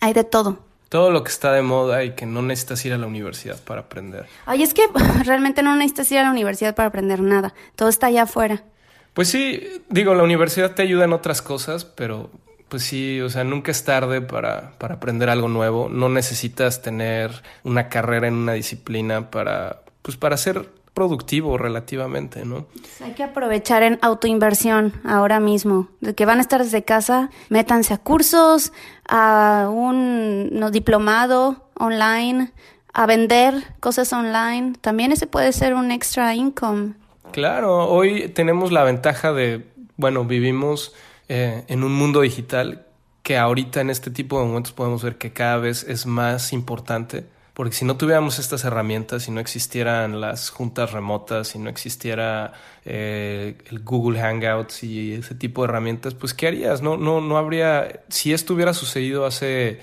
hay 0.00 0.12
de 0.12 0.24
todo 0.24 0.69
todo 0.90 1.12
lo 1.12 1.22
que 1.22 1.30
está 1.30 1.52
de 1.52 1.62
moda 1.62 2.02
y 2.04 2.10
que 2.10 2.26
no 2.26 2.42
necesitas 2.42 2.84
ir 2.84 2.92
a 2.92 2.98
la 2.98 3.06
universidad 3.06 3.58
para 3.62 3.82
aprender. 3.82 4.26
Ay, 4.44 4.62
es 4.64 4.74
que 4.74 4.82
realmente 5.24 5.62
no 5.62 5.74
necesitas 5.76 6.10
ir 6.12 6.18
a 6.18 6.24
la 6.24 6.30
universidad 6.30 6.74
para 6.74 6.88
aprender 6.88 7.22
nada. 7.22 7.54
Todo 7.76 7.88
está 7.88 8.08
allá 8.08 8.24
afuera. 8.24 8.64
Pues 9.14 9.28
sí, 9.28 9.82
digo, 9.88 10.14
la 10.14 10.24
universidad 10.24 10.74
te 10.74 10.82
ayuda 10.82 11.04
en 11.04 11.12
otras 11.12 11.42
cosas, 11.42 11.84
pero 11.84 12.30
pues 12.68 12.82
sí, 12.82 13.20
o 13.20 13.30
sea, 13.30 13.44
nunca 13.44 13.70
es 13.70 13.84
tarde 13.84 14.20
para, 14.20 14.72
para 14.78 14.96
aprender 14.96 15.30
algo 15.30 15.48
nuevo. 15.48 15.88
No 15.88 16.08
necesitas 16.08 16.82
tener 16.82 17.30
una 17.62 17.88
carrera 17.88 18.26
en 18.26 18.34
una 18.34 18.54
disciplina 18.54 19.30
para, 19.30 19.82
pues 20.02 20.16
para 20.16 20.36
ser 20.36 20.68
productivo 20.94 21.56
relativamente, 21.56 22.44
¿no? 22.44 22.66
Hay 23.04 23.12
que 23.12 23.22
aprovechar 23.22 23.82
en 23.82 23.98
autoinversión 24.02 24.92
ahora 25.04 25.40
mismo, 25.40 25.88
de 26.00 26.14
que 26.14 26.26
van 26.26 26.38
a 26.38 26.40
estar 26.40 26.62
desde 26.62 26.82
casa, 26.82 27.30
métanse 27.48 27.94
a 27.94 27.98
cursos, 27.98 28.72
a 29.08 29.68
un 29.72 30.68
diplomado 30.72 31.64
online, 31.74 32.52
a 32.92 33.06
vender 33.06 33.54
cosas 33.80 34.12
online, 34.12 34.74
también 34.80 35.12
ese 35.12 35.26
puede 35.26 35.52
ser 35.52 35.74
un 35.74 35.90
extra 35.90 36.34
income. 36.34 36.94
Claro, 37.32 37.88
hoy 37.88 38.28
tenemos 38.28 38.72
la 38.72 38.82
ventaja 38.82 39.32
de, 39.32 39.64
bueno, 39.96 40.24
vivimos 40.24 40.92
eh, 41.28 41.64
en 41.68 41.84
un 41.84 41.94
mundo 41.94 42.22
digital 42.22 42.86
que 43.22 43.38
ahorita 43.38 43.80
en 43.80 43.90
este 43.90 44.10
tipo 44.10 44.40
de 44.40 44.46
momentos 44.46 44.72
podemos 44.72 45.04
ver 45.04 45.16
que 45.16 45.32
cada 45.32 45.58
vez 45.58 45.84
es 45.84 46.06
más 46.06 46.52
importante 46.52 47.26
porque 47.60 47.76
si 47.76 47.84
no 47.84 47.98
tuviéramos 47.98 48.38
estas 48.38 48.64
herramientas, 48.64 49.24
si 49.24 49.30
no 49.30 49.38
existieran 49.38 50.18
las 50.18 50.48
juntas 50.48 50.92
remotas, 50.92 51.48
si 51.48 51.58
no 51.58 51.68
existiera 51.68 52.54
eh, 52.86 53.58
el 53.70 53.80
Google 53.80 54.18
Hangouts 54.18 54.82
y 54.82 55.12
ese 55.12 55.34
tipo 55.34 55.60
de 55.60 55.68
herramientas, 55.68 56.14
pues 56.14 56.32
¿qué 56.32 56.46
harías? 56.46 56.80
No, 56.80 56.96
no, 56.96 57.20
no 57.20 57.36
habría, 57.36 58.00
si 58.08 58.32
esto 58.32 58.54
hubiera 58.54 58.72
sucedido 58.72 59.26
hace 59.26 59.78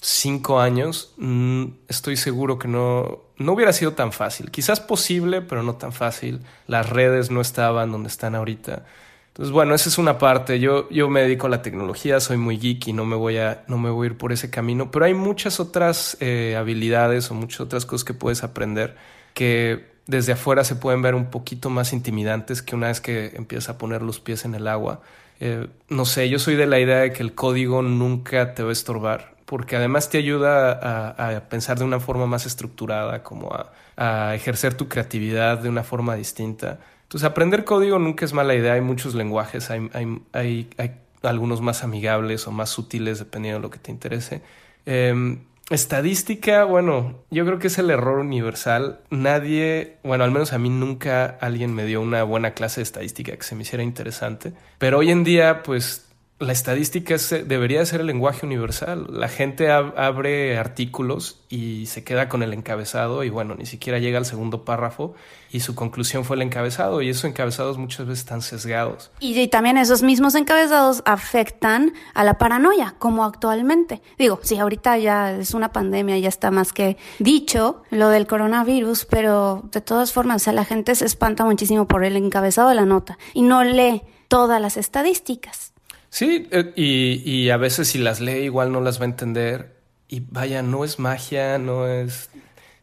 cinco 0.00 0.58
años, 0.58 1.14
mm, 1.18 1.66
estoy 1.86 2.16
seguro 2.16 2.58
que 2.58 2.66
no, 2.66 3.20
no 3.36 3.52
hubiera 3.52 3.72
sido 3.72 3.92
tan 3.92 4.10
fácil. 4.10 4.50
Quizás 4.50 4.80
posible, 4.80 5.40
pero 5.40 5.62
no 5.62 5.76
tan 5.76 5.92
fácil. 5.92 6.40
Las 6.66 6.90
redes 6.90 7.30
no 7.30 7.40
estaban 7.40 7.92
donde 7.92 8.08
están 8.08 8.34
ahorita. 8.34 8.86
Entonces, 9.30 9.52
bueno, 9.52 9.74
esa 9.74 9.88
es 9.88 9.98
una 9.98 10.18
parte. 10.18 10.60
Yo, 10.60 10.88
yo 10.90 11.08
me 11.08 11.22
dedico 11.22 11.46
a 11.46 11.50
la 11.50 11.62
tecnología, 11.62 12.20
soy 12.20 12.36
muy 12.36 12.58
geek 12.58 12.88
y 12.88 12.92
no 12.92 13.04
me 13.04 13.16
voy 13.16 13.38
a, 13.38 13.64
no 13.68 13.78
me 13.78 13.90
voy 13.90 14.06
a 14.06 14.10
ir 14.10 14.18
por 14.18 14.32
ese 14.32 14.50
camino, 14.50 14.90
pero 14.90 15.04
hay 15.04 15.14
muchas 15.14 15.60
otras 15.60 16.16
eh, 16.20 16.56
habilidades 16.58 17.30
o 17.30 17.34
muchas 17.34 17.60
otras 17.60 17.86
cosas 17.86 18.04
que 18.04 18.14
puedes 18.14 18.42
aprender 18.42 18.96
que 19.34 19.90
desde 20.06 20.32
afuera 20.32 20.64
se 20.64 20.76
pueden 20.76 21.02
ver 21.02 21.14
un 21.14 21.26
poquito 21.26 21.70
más 21.70 21.92
intimidantes 21.92 22.62
que 22.62 22.74
una 22.74 22.88
vez 22.88 23.00
que 23.00 23.32
empiezas 23.36 23.70
a 23.70 23.78
poner 23.78 24.02
los 24.02 24.20
pies 24.20 24.44
en 24.44 24.54
el 24.54 24.66
agua. 24.66 25.00
Eh, 25.38 25.68
no 25.88 26.04
sé, 26.04 26.28
yo 26.28 26.38
soy 26.38 26.56
de 26.56 26.66
la 26.66 26.80
idea 26.80 26.98
de 26.98 27.12
que 27.12 27.22
el 27.22 27.34
código 27.34 27.80
nunca 27.80 28.54
te 28.54 28.62
va 28.62 28.70
a 28.70 28.72
estorbar, 28.72 29.36
porque 29.46 29.76
además 29.76 30.10
te 30.10 30.18
ayuda 30.18 30.72
a, 31.16 31.48
pensar 31.48 31.78
de 31.78 31.84
una 31.84 32.00
forma 32.00 32.26
más 32.26 32.44
estructurada, 32.44 33.22
como 33.22 33.50
a, 33.96 34.34
ejercer 34.34 34.74
tu 34.74 34.88
creatividad 34.88 35.58
de 35.58 35.68
una 35.68 35.82
forma 35.82 36.14
distinta. 36.14 36.80
Entonces, 37.10 37.28
aprender 37.28 37.64
código 37.64 37.98
nunca 37.98 38.24
es 38.24 38.32
mala 38.32 38.54
idea, 38.54 38.74
hay 38.74 38.80
muchos 38.80 39.16
lenguajes, 39.16 39.68
hay, 39.68 40.68
algunos 41.22 41.60
más 41.60 41.82
amigables 41.82 42.46
o 42.46 42.52
más 42.52 42.70
sutiles 42.70 43.18
dependiendo 43.18 43.58
de 43.58 43.62
lo 43.62 43.68
que 43.68 43.80
te 43.80 43.90
interese. 43.90 44.42
Em, 44.86 45.40
Estadística, 45.70 46.62
bueno, 46.64 47.24
yo 47.30 47.44
creo 47.46 47.58
que 47.58 47.66
es 47.66 47.78
el 47.78 47.90
error 47.90 48.18
universal. 48.18 49.00
Nadie, 49.10 49.98
bueno, 50.04 50.22
al 50.22 50.30
menos 50.30 50.52
a 50.52 50.58
mí 50.58 50.68
nunca 50.68 51.26
alguien 51.40 51.74
me 51.74 51.84
dio 51.84 52.00
una 52.00 52.22
buena 52.22 52.54
clase 52.54 52.80
de 52.80 52.84
estadística 52.84 53.36
que 53.36 53.42
se 53.42 53.56
me 53.56 53.62
hiciera 53.62 53.82
interesante. 53.82 54.52
Pero 54.78 54.98
hoy 54.98 55.10
en 55.10 55.24
día, 55.24 55.64
pues 55.64 56.09
la 56.40 56.52
estadística 56.52 57.16
debería 57.44 57.84
ser 57.84 58.00
el 58.00 58.06
lenguaje 58.06 58.46
universal. 58.46 59.06
La 59.10 59.28
gente 59.28 59.70
abre 59.70 60.56
artículos 60.56 61.38
y 61.50 61.84
se 61.84 62.02
queda 62.02 62.30
con 62.30 62.42
el 62.42 62.54
encabezado 62.54 63.24
y 63.24 63.28
bueno, 63.28 63.54
ni 63.56 63.66
siquiera 63.66 63.98
llega 63.98 64.16
al 64.16 64.24
segundo 64.24 64.64
párrafo 64.64 65.14
y 65.50 65.60
su 65.60 65.74
conclusión 65.74 66.24
fue 66.24 66.36
el 66.36 66.42
encabezado 66.42 67.02
y 67.02 67.10
esos 67.10 67.24
encabezados 67.24 67.76
muchas 67.76 68.06
veces 68.06 68.20
están 68.20 68.40
sesgados. 68.40 69.10
Y, 69.20 69.48
también 69.48 69.76
esos 69.76 70.02
mismos 70.02 70.34
encabezados 70.34 71.02
afectan 71.04 71.92
a 72.14 72.24
la 72.24 72.38
paranoia, 72.38 72.94
como 72.98 73.26
actualmente. 73.26 74.00
Digo, 74.16 74.40
sí, 74.42 74.56
ahorita 74.58 74.96
ya 74.96 75.32
es 75.32 75.52
una 75.52 75.72
pandemia, 75.72 76.16
ya 76.18 76.30
está 76.30 76.50
más 76.50 76.72
que 76.72 76.96
dicho 77.18 77.82
lo 77.90 78.08
del 78.08 78.26
coronavirus, 78.26 79.04
pero 79.04 79.68
de 79.70 79.82
todas 79.82 80.12
formas, 80.12 80.48
o 80.48 80.52
la 80.52 80.64
gente 80.64 80.94
se 80.94 81.04
espanta 81.04 81.44
muchísimo 81.44 81.86
por 81.86 82.02
el 82.02 82.16
encabezado 82.16 82.70
de 82.70 82.76
la 82.76 82.86
nota 82.86 83.18
y 83.34 83.42
no 83.42 83.62
lee 83.62 84.02
todas 84.28 84.58
las 84.58 84.78
estadísticas. 84.78 85.69
Sí, 86.10 86.48
eh, 86.50 86.72
y, 86.76 87.22
y 87.24 87.50
a 87.50 87.56
veces 87.56 87.88
si 87.88 87.98
las 87.98 88.20
lee 88.20 88.44
igual 88.44 88.72
no 88.72 88.80
las 88.80 89.00
va 89.00 89.04
a 89.04 89.08
entender. 89.08 89.76
Y 90.08 90.20
vaya, 90.20 90.62
no 90.62 90.84
es 90.84 90.98
magia, 90.98 91.58
no 91.58 91.86
es... 91.86 92.30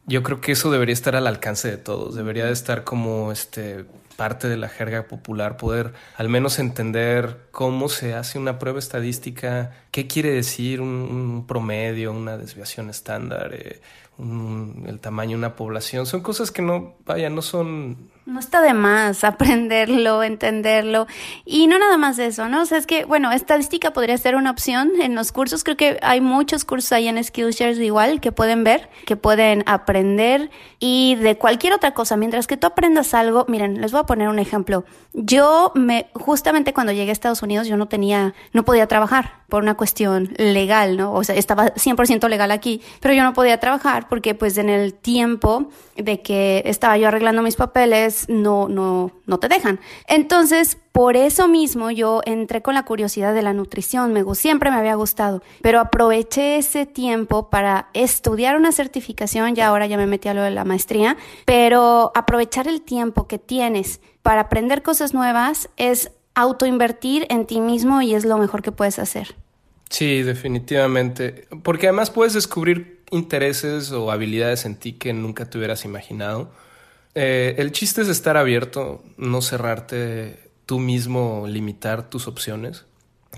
Yo 0.05 0.23
creo 0.23 0.39
que 0.39 0.53
eso 0.53 0.71
debería 0.71 0.93
estar 0.93 1.15
al 1.17 1.27
alcance 1.27 1.69
de 1.69 1.77
todos, 1.77 2.15
debería 2.15 2.45
de 2.45 2.53
estar 2.53 2.85
como 2.85 3.31
este 3.33 3.85
parte 4.17 4.49
de 4.49 4.57
la 4.57 4.67
jerga 4.67 5.03
popular, 5.03 5.55
poder 5.55 5.93
al 6.17 6.27
menos 6.27 6.59
entender 6.59 7.47
cómo 7.51 7.87
se 7.87 8.15
hace 8.15 8.37
una 8.37 8.59
prueba 8.59 8.79
estadística, 8.79 9.71
qué 9.91 10.07
quiere 10.07 10.31
decir 10.31 10.81
un, 10.81 11.45
promedio, 11.47 12.11
una 12.11 12.37
desviación 12.37 12.89
estándar, 12.89 13.53
eh, 13.53 13.79
el 14.19 14.99
tamaño 14.99 15.31
de 15.31 15.37
una 15.37 15.55
población. 15.55 16.05
Son 16.05 16.21
cosas 16.21 16.51
que 16.51 16.61
no, 16.61 16.95
vaya, 17.05 17.29
no 17.29 17.41
son 17.41 18.09
no 18.27 18.41
está 18.41 18.61
de 18.61 18.73
más 18.73 19.23
aprenderlo, 19.23 20.21
entenderlo. 20.21 21.07
Y 21.45 21.67
no 21.67 21.79
nada 21.79 21.97
más 21.97 22.19
eso, 22.19 22.49
¿no? 22.49 22.63
O 22.63 22.65
sea, 22.65 22.77
es 22.77 22.85
que, 22.85 23.05
bueno, 23.05 23.31
estadística 23.31 23.93
podría 23.93 24.17
ser 24.17 24.35
una 24.35 24.51
opción 24.51 24.91
en 25.01 25.15
los 25.15 25.31
cursos. 25.31 25.63
Creo 25.63 25.77
que 25.77 25.97
hay 26.01 26.19
muchos 26.19 26.65
cursos 26.65 26.91
ahí 26.91 27.07
en 27.07 27.23
Skillshare 27.23 27.81
igual 27.81 28.19
que 28.19 28.33
pueden 28.33 28.65
ver, 28.65 28.89
que 29.05 29.15
pueden 29.15 29.63
aprender 29.65 30.51
y 30.77 31.15
de 31.15 31.37
cualquier 31.37 31.71
otra 31.71 31.93
cosa. 31.93 32.17
Mientras 32.17 32.47
que 32.47 32.57
tú 32.57 32.67
aprendas 32.67 33.13
algo, 33.13 33.45
miren, 33.47 33.79
les 33.79 33.93
voy 33.93 34.01
a 34.01 34.05
poner 34.07 34.27
un 34.29 34.39
ejemplo. 34.39 34.85
Yo 35.13 35.71
me, 35.75 36.09
justamente 36.15 36.73
cuando 36.73 36.91
llegué 36.91 37.11
a 37.11 37.13
Estados 37.13 37.43
Unidos, 37.43 37.67
yo 37.67 37.77
no 37.77 37.87
tenía, 37.87 38.33
no 38.53 38.65
podía 38.65 38.87
trabajar 38.87 39.43
por 39.49 39.63
una 39.63 39.75
cuestión 39.75 40.33
legal, 40.37 40.97
¿no? 40.97 41.13
O 41.13 41.23
sea, 41.23 41.35
estaba 41.35 41.73
100% 41.73 42.27
legal 42.27 42.51
aquí, 42.51 42.81
pero 42.99 43.13
yo 43.13 43.23
no 43.23 43.33
podía 43.33 43.59
trabajar 43.59 44.07
porque 44.09 44.35
pues 44.35 44.57
en 44.57 44.69
el 44.69 44.93
tiempo 44.93 45.69
de 45.95 46.21
que 46.21 46.63
estaba 46.65 46.97
yo 46.97 47.07
arreglando 47.07 47.41
mis 47.41 47.55
papeles, 47.55 48.27
no, 48.27 48.67
no, 48.67 49.11
no 49.25 49.39
te 49.39 49.47
dejan. 49.47 49.79
Entonces, 50.07 50.77
por 50.91 51.15
eso 51.15 51.47
mismo 51.47 51.91
yo 51.91 52.21
entré 52.25 52.61
con 52.61 52.73
la 52.73 52.83
curiosidad 52.83 53.33
de 53.33 53.41
la 53.41 53.53
nutrición, 53.53 54.13
me, 54.13 54.23
siempre 54.35 54.69
me 54.69 54.77
había 54.77 54.95
gustado, 54.95 55.41
pero 55.61 55.79
aproveché 55.79 56.57
ese 56.57 56.85
tiempo 56.85 57.49
para 57.49 57.89
estudiar 57.93 58.57
una 58.57 58.71
certificación, 58.71 59.55
ya 59.55 59.67
ahora 59.67 59.85
ya 59.85 59.95
me 59.97 60.07
metí 60.07 60.27
a 60.27 60.33
lo 60.33 60.41
de 60.41 60.51
la 60.51 60.65
maestría, 60.65 61.15
pero 61.45 62.11
aprovechar 62.15 62.67
el 62.67 62.81
tiempo 62.81 63.27
que 63.27 63.39
tienes 63.39 64.01
para 64.23 64.41
aprender 64.41 64.81
cosas 64.81 65.13
nuevas 65.13 65.69
es 65.77 66.11
autoinvertir 66.37 67.25
en 67.29 67.47
ti 67.47 67.59
mismo 67.59 68.03
y 68.03 68.13
es 68.13 68.23
lo 68.23 68.37
mejor 68.37 68.61
que 68.61 68.71
puedes 68.71 68.99
hacer. 68.99 69.35
Sí, 69.89 70.21
definitivamente. 70.21 71.47
Porque 71.63 71.87
además 71.87 72.11
puedes 72.11 72.33
descubrir 72.33 73.01
intereses 73.09 73.91
o 73.91 74.11
habilidades 74.11 74.65
en 74.65 74.75
ti 74.75 74.93
que 74.93 75.13
nunca 75.13 75.49
te 75.49 75.57
hubieras 75.57 75.83
imaginado. 75.83 76.51
Eh, 77.15 77.55
el 77.57 77.71
chiste 77.71 78.03
es 78.03 78.07
estar 78.07 78.37
abierto, 78.37 79.03
no 79.17 79.41
cerrarte 79.41 80.51
tú 80.67 80.77
mismo, 80.77 81.45
limitar 81.47 82.07
tus 82.07 82.27
opciones. 82.27 82.85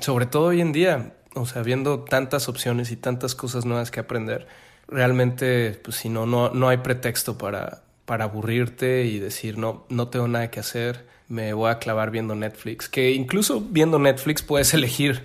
Sobre 0.02 0.26
todo 0.26 0.48
hoy 0.48 0.60
en 0.60 0.74
día, 0.74 1.14
o 1.36 1.46
sea, 1.46 1.62
viendo 1.62 2.00
tantas 2.02 2.50
opciones 2.50 2.92
y 2.92 2.98
tantas 2.98 3.34
cosas 3.34 3.64
nuevas 3.64 3.92
que 3.92 4.02
aprender, 4.02 4.46
realmente, 4.90 5.80
pues 5.84 5.96
si 5.96 6.10
no, 6.10 6.26
no, 6.26 6.50
no 6.50 6.68
hay 6.68 6.78
pretexto 6.78 7.38
para, 7.38 7.84
para 8.06 8.26
aburrirte 8.26 9.06
y 9.06 9.20
decir, 9.20 9.58
no, 9.58 9.86
no 9.88 10.10
tengo 10.10 10.28
nada 10.28 10.52
que 10.52 10.60
hacer 10.60 11.08
me 11.30 11.54
voy 11.54 11.70
a 11.70 11.80
clavar 11.80 12.12
viendo 12.12 12.36
Netflix, 12.36 12.90
que 12.90 13.12
incluso 13.12 13.62
viendo 13.62 14.00
Netflix 14.00 14.42
puedes 14.42 14.74
elegir 14.74 15.24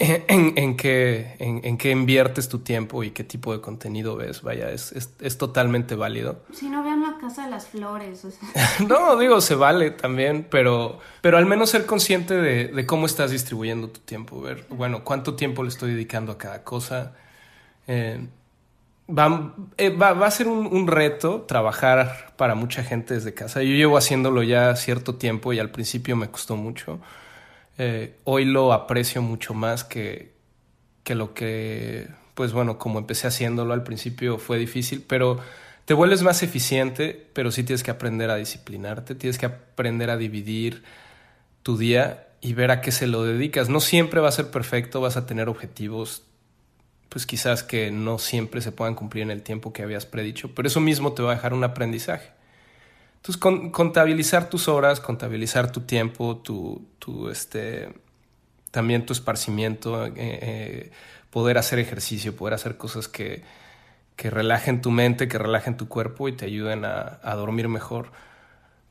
en, 0.00 0.54
en, 0.56 0.76
qué, 0.76 1.36
en, 1.38 1.78
qué 1.78 1.90
inviertes 1.90 2.48
tu 2.48 2.58
tiempo 2.58 3.04
y 3.04 3.10
qué 3.10 3.24
tipo 3.24 3.52
de 3.52 3.60
contenido 3.60 4.16
ves. 4.16 4.42
Vaya, 4.42 4.70
es, 4.70 4.92
es, 5.20 5.38
totalmente 5.38 5.94
válido. 5.94 6.42
Si 6.52 6.68
no 6.68 6.82
vean 6.82 7.02
la 7.02 7.18
casa 7.18 7.44
de 7.44 7.50
las 7.50 7.68
flores. 7.68 8.26
no, 8.88 9.16
digo, 9.16 9.40
se 9.40 9.54
vale 9.54 9.90
también, 9.92 10.46
pero, 10.50 10.98
pero 11.20 11.38
al 11.38 11.46
menos 11.46 11.70
ser 11.70 11.86
consciente 11.86 12.34
de, 12.34 12.68
de, 12.68 12.86
cómo 12.86 13.06
estás 13.06 13.30
distribuyendo 13.30 13.88
tu 13.88 14.00
tiempo. 14.00 14.40
Ver, 14.40 14.66
bueno, 14.70 15.04
cuánto 15.04 15.34
tiempo 15.34 15.62
le 15.62 15.68
estoy 15.68 15.92
dedicando 15.92 16.32
a 16.32 16.38
cada 16.38 16.64
cosa. 16.64 17.14
Eh, 17.86 18.26
eh, 19.08 19.90
va, 19.90 20.12
va, 20.14 20.26
a 20.26 20.30
ser 20.30 20.48
un, 20.48 20.86
reto 20.88 21.42
trabajar 21.42 22.34
para 22.36 22.54
mucha 22.54 22.82
gente 22.82 23.14
desde 23.14 23.34
casa. 23.34 23.62
Yo 23.62 23.70
llevo 23.74 23.96
haciéndolo 23.96 24.42
ya 24.42 24.74
cierto 24.74 25.14
tiempo 25.14 25.52
y 25.52 25.60
al 25.60 25.70
principio 25.70 26.16
me 26.16 26.28
costó 26.28 26.56
mucho. 26.56 27.00
Eh, 27.78 28.16
hoy 28.24 28.44
lo 28.44 28.72
aprecio 28.72 29.22
mucho 29.22 29.54
más 29.54 29.84
que, 29.84 30.32
que 31.04 31.14
lo 31.14 31.34
que, 31.34 32.08
pues 32.34 32.52
bueno, 32.52 32.78
como 32.78 32.98
empecé 32.98 33.28
haciéndolo 33.28 33.74
al 33.74 33.84
principio 33.84 34.38
fue 34.38 34.58
difícil, 34.58 35.04
pero 35.06 35.38
te 35.84 35.94
vuelves 35.94 36.22
más 36.22 36.42
eficiente, 36.42 37.28
pero 37.32 37.52
sí 37.52 37.62
tienes 37.62 37.84
que 37.84 37.92
aprender 37.92 38.30
a 38.30 38.36
disciplinarte, 38.36 39.14
tienes 39.14 39.38
que 39.38 39.46
aprender 39.46 40.10
a 40.10 40.16
dividir 40.16 40.82
tu 41.62 41.76
día 41.76 42.26
y 42.40 42.54
ver 42.54 42.72
a 42.72 42.80
qué 42.80 42.90
se 42.90 43.06
lo 43.06 43.22
dedicas. 43.22 43.68
No 43.68 43.78
siempre 43.78 44.20
va 44.20 44.28
a 44.30 44.32
ser 44.32 44.50
perfecto, 44.50 45.00
vas 45.00 45.16
a 45.16 45.26
tener 45.26 45.48
objetivos 45.48 46.24
pues 47.16 47.24
quizás 47.24 47.62
que 47.62 47.90
no 47.90 48.18
siempre 48.18 48.60
se 48.60 48.72
puedan 48.72 48.94
cumplir 48.94 49.22
en 49.22 49.30
el 49.30 49.40
tiempo 49.40 49.72
que 49.72 49.82
habías 49.82 50.04
predicho, 50.04 50.54
pero 50.54 50.68
eso 50.68 50.80
mismo 50.80 51.14
te 51.14 51.22
va 51.22 51.32
a 51.32 51.34
dejar 51.36 51.54
un 51.54 51.64
aprendizaje. 51.64 52.28
Entonces, 53.16 53.40
contabilizar 53.72 54.50
tus 54.50 54.68
horas, 54.68 55.00
contabilizar 55.00 55.72
tu 55.72 55.80
tiempo, 55.80 56.36
tu, 56.36 56.86
tu 56.98 57.30
este, 57.30 57.88
también 58.70 59.06
tu 59.06 59.14
esparcimiento, 59.14 60.04
eh, 60.04 60.12
eh, 60.16 60.90
poder 61.30 61.56
hacer 61.56 61.78
ejercicio, 61.78 62.36
poder 62.36 62.52
hacer 62.52 62.76
cosas 62.76 63.08
que, 63.08 63.42
que, 64.14 64.28
relajen 64.28 64.82
tu 64.82 64.90
mente, 64.90 65.26
que 65.26 65.38
relajen 65.38 65.78
tu 65.78 65.88
cuerpo 65.88 66.28
y 66.28 66.32
te 66.32 66.44
ayuden 66.44 66.84
a, 66.84 67.18
a 67.22 67.34
dormir 67.34 67.68
mejor 67.68 68.12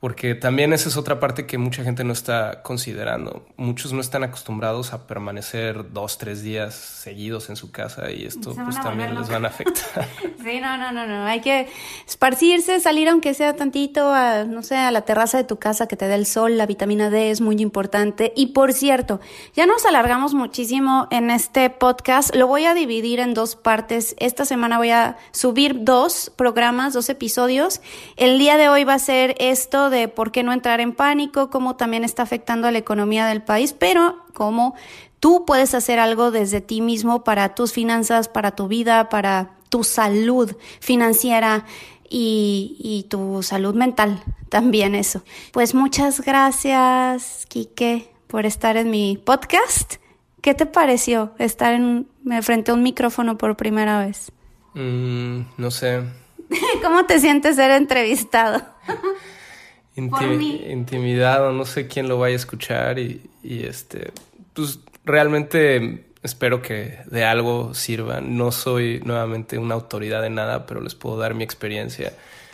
porque 0.05 0.35
también 0.35 0.71
esa 0.71 0.87
es 0.87 0.97
otra 0.97 1.19
parte 1.19 1.47
que 1.47 1.57
mucha 1.57 1.83
gente 1.83 2.03
no 2.03 2.13
está 2.13 2.61
considerando. 2.61 3.43
Muchos 3.57 3.91
no 3.91 4.01
están 4.01 4.23
acostumbrados 4.23 4.93
a 4.93 5.07
permanecer 5.07 5.93
dos, 5.93 6.19
tres 6.19 6.43
días 6.43 6.75
seguidos 6.75 7.49
en 7.49 7.55
su 7.55 7.71
casa 7.71 8.11
y 8.11 8.23
esto 8.23 8.53
pues 8.53 8.79
también 8.79 9.15
les 9.15 9.29
van 9.29 9.45
a 9.45 9.47
afectar. 9.47 10.07
sí, 10.43 10.59
no, 10.61 10.77
no, 10.77 10.91
no, 10.91 11.07
no. 11.07 11.25
Hay 11.25 11.41
que 11.41 11.69
esparcirse, 12.07 12.79
salir 12.79 13.09
aunque 13.09 13.33
sea 13.33 13.55
tantito 13.55 14.13
a, 14.13 14.43
no 14.43 14.61
sé, 14.61 14.75
a 14.75 14.91
la 14.91 15.01
terraza 15.01 15.39
de 15.39 15.43
tu 15.43 15.57
casa 15.57 15.87
que 15.87 15.95
te 15.95 16.07
dé 16.07 16.13
el 16.13 16.27
sol, 16.27 16.55
la 16.55 16.67
vitamina 16.67 17.09
D 17.09 17.31
es 17.31 17.41
muy 17.41 17.59
importante. 17.59 18.31
Y 18.35 18.53
por 18.53 18.73
cierto, 18.73 19.19
ya 19.55 19.65
nos 19.65 19.87
alargamos 19.87 20.35
muchísimo 20.35 21.07
en 21.09 21.31
este 21.31 21.71
podcast. 21.71 22.35
Lo 22.35 22.45
voy 22.45 22.65
a 22.65 22.75
dividir 22.75 23.19
en 23.19 23.33
dos 23.33 23.55
partes. 23.55 24.15
Esta 24.19 24.45
semana 24.45 24.77
voy 24.77 24.91
a 24.91 25.17
subir 25.31 25.83
dos 25.83 26.31
programas, 26.35 26.93
dos 26.93 27.09
episodios. 27.09 27.81
El 28.17 28.37
día 28.37 28.57
de 28.57 28.69
hoy 28.69 28.83
va 28.83 28.93
a 28.93 28.99
ser 28.99 29.33
esto 29.39 29.89
de 29.89 29.94
por 30.07 30.31
qué 30.31 30.43
no 30.43 30.53
entrar 30.53 30.79
en 30.81 30.93
pánico, 30.93 31.49
cómo 31.49 31.75
también 31.75 32.03
está 32.03 32.23
afectando 32.23 32.67
a 32.67 32.71
la 32.71 32.77
economía 32.77 33.25
del 33.27 33.41
país, 33.41 33.73
pero 33.73 34.17
cómo 34.33 34.75
tú 35.19 35.45
puedes 35.45 35.73
hacer 35.73 35.99
algo 35.99 36.31
desde 36.31 36.61
ti 36.61 36.81
mismo 36.81 37.23
para 37.23 37.55
tus 37.55 37.73
finanzas, 37.73 38.27
para 38.27 38.51
tu 38.51 38.67
vida, 38.67 39.09
para 39.09 39.51
tu 39.69 39.83
salud 39.83 40.55
financiera 40.79 41.65
y, 42.09 42.77
y 42.79 43.03
tu 43.09 43.41
salud 43.43 43.73
mental, 43.73 44.23
también 44.49 44.95
eso. 44.95 45.23
Pues 45.51 45.73
muchas 45.73 46.21
gracias, 46.21 47.45
Quique, 47.47 48.11
por 48.27 48.45
estar 48.45 48.77
en 48.77 48.89
mi 48.89 49.17
podcast. 49.17 49.95
¿Qué 50.41 50.53
te 50.53 50.67
pareció 50.67 51.31
estar 51.39 51.73
en, 51.73 52.07
frente 52.43 52.69
a 52.69 52.75
un 52.75 52.83
micrófono 52.83 53.35
por 53.35 53.57
primera 53.57 54.05
vez? 54.05 54.31
Mm, 54.75 55.39
no 55.57 55.71
sé. 55.71 56.03
¿Cómo 56.83 57.05
te 57.05 57.19
sientes 57.19 57.55
ser 57.55 57.71
entrevistado? 57.71 58.61
intimidado, 59.95 61.51
no 61.51 61.65
sé 61.65 61.87
quién 61.87 62.07
lo 62.07 62.19
vaya 62.19 62.33
a 62.33 62.37
escuchar 62.37 62.99
y, 62.99 63.21
y 63.43 63.63
este, 63.63 64.11
pues 64.53 64.79
realmente 65.05 66.05
espero 66.23 66.61
que 66.61 66.99
de 67.05 67.23
algo 67.23 67.73
sirva. 67.73 68.19
No 68.19 68.51
soy 68.51 69.01
nuevamente 69.05 69.57
una 69.57 69.75
autoridad 69.75 70.21
de 70.21 70.29
nada, 70.29 70.65
pero 70.65 70.81
les 70.81 70.95
puedo 70.95 71.17
dar 71.17 71.35
mi 71.35 71.43
experiencia. 71.43 72.13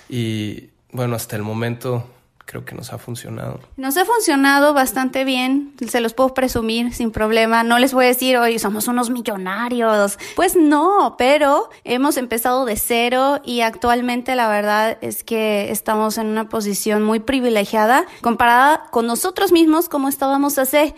Y 0.10 0.70
bueno, 0.92 1.16
hasta 1.16 1.36
el 1.36 1.42
momento 1.42 2.06
creo 2.52 2.66
que 2.66 2.76
nos 2.76 2.92
ha 2.92 2.98
funcionado. 2.98 3.62
Nos 3.78 3.96
ha 3.96 4.04
funcionado 4.04 4.74
bastante 4.74 5.24
bien, 5.24 5.74
se 5.88 6.02
los 6.02 6.14
puedo 6.14 6.34
presumir 6.34 6.94
sin 6.94 7.10
problema. 7.12 7.64
No 7.64 7.80
les 7.80 7.94
voy 7.94 8.04
a 8.04 8.08
decir, 8.10 8.36
hoy 8.36 8.60
somos 8.60 8.90
unos 8.90 9.10
millonarios. 9.10 10.20
Pues 10.36 10.58
no, 10.58 11.16
pero 11.18 11.70
hemos 11.86 12.18
empezado 12.18 12.66
de 12.66 12.76
cero 12.76 13.40
y 13.46 13.62
actualmente 13.62 14.36
la 14.36 14.50
verdad 14.50 14.98
es 15.00 15.24
que 15.24 15.72
estamos 15.72 16.18
en 16.18 16.28
una 16.28 16.50
posición 16.50 17.04
muy 17.04 17.22
privilegiada 17.22 18.06
comparada 18.20 18.84
con 18.92 19.08
nosotros 19.08 19.54
mismos 19.54 19.88
como 19.88 20.10
estábamos 20.10 20.58
hace 20.58 20.94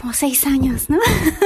como 0.00 0.12
seis 0.12 0.46
años, 0.46 0.88
¿no? 0.88 1.00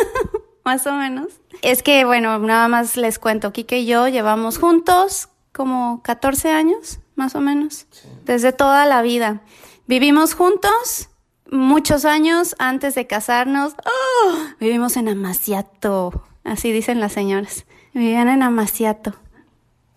Más 0.67 0.87
o 0.87 0.93
menos. 0.93 1.29
Es 1.63 1.83
que, 1.83 2.05
bueno, 2.05 2.39
nada 2.41 2.69
más 2.69 2.99
les 2.99 3.19
cuento, 3.19 3.55
Kike 3.55 3.79
y 3.79 3.87
yo 3.87 4.07
llevamos 4.09 4.59
juntos 4.59 5.31
como 5.55 6.03
14 6.03 6.51
años, 6.51 6.99
más 7.17 7.35
o 7.35 7.41
menos, 7.41 7.87
desde 8.25 8.53
toda 8.53 8.87
la 8.87 9.03
vida. 9.03 9.43
Vivimos 9.87 10.35
juntos 10.35 11.09
muchos 11.51 12.05
años 12.05 12.55
antes 12.59 12.95
de 12.95 13.07
casarnos. 13.07 13.75
¡Oh! 13.85 14.35
Vivimos 14.61 14.97
en 14.97 15.09
Amaciato, 15.09 16.25
así 16.45 16.73
dicen 16.73 17.01
las 17.01 17.13
señoras. 17.13 17.67
Vivían 17.93 18.29
en 18.29 18.43
Amaciato. 18.43 19.15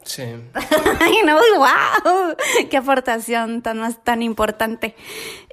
Sí. 0.04 0.24
Ay, 1.00 1.18
no, 1.26 1.36
wow, 1.58 2.36
qué 2.70 2.78
aportación 2.78 3.62
tan 3.62 3.80
más 3.80 4.04
tan 4.04 4.24
importante. 4.24 4.96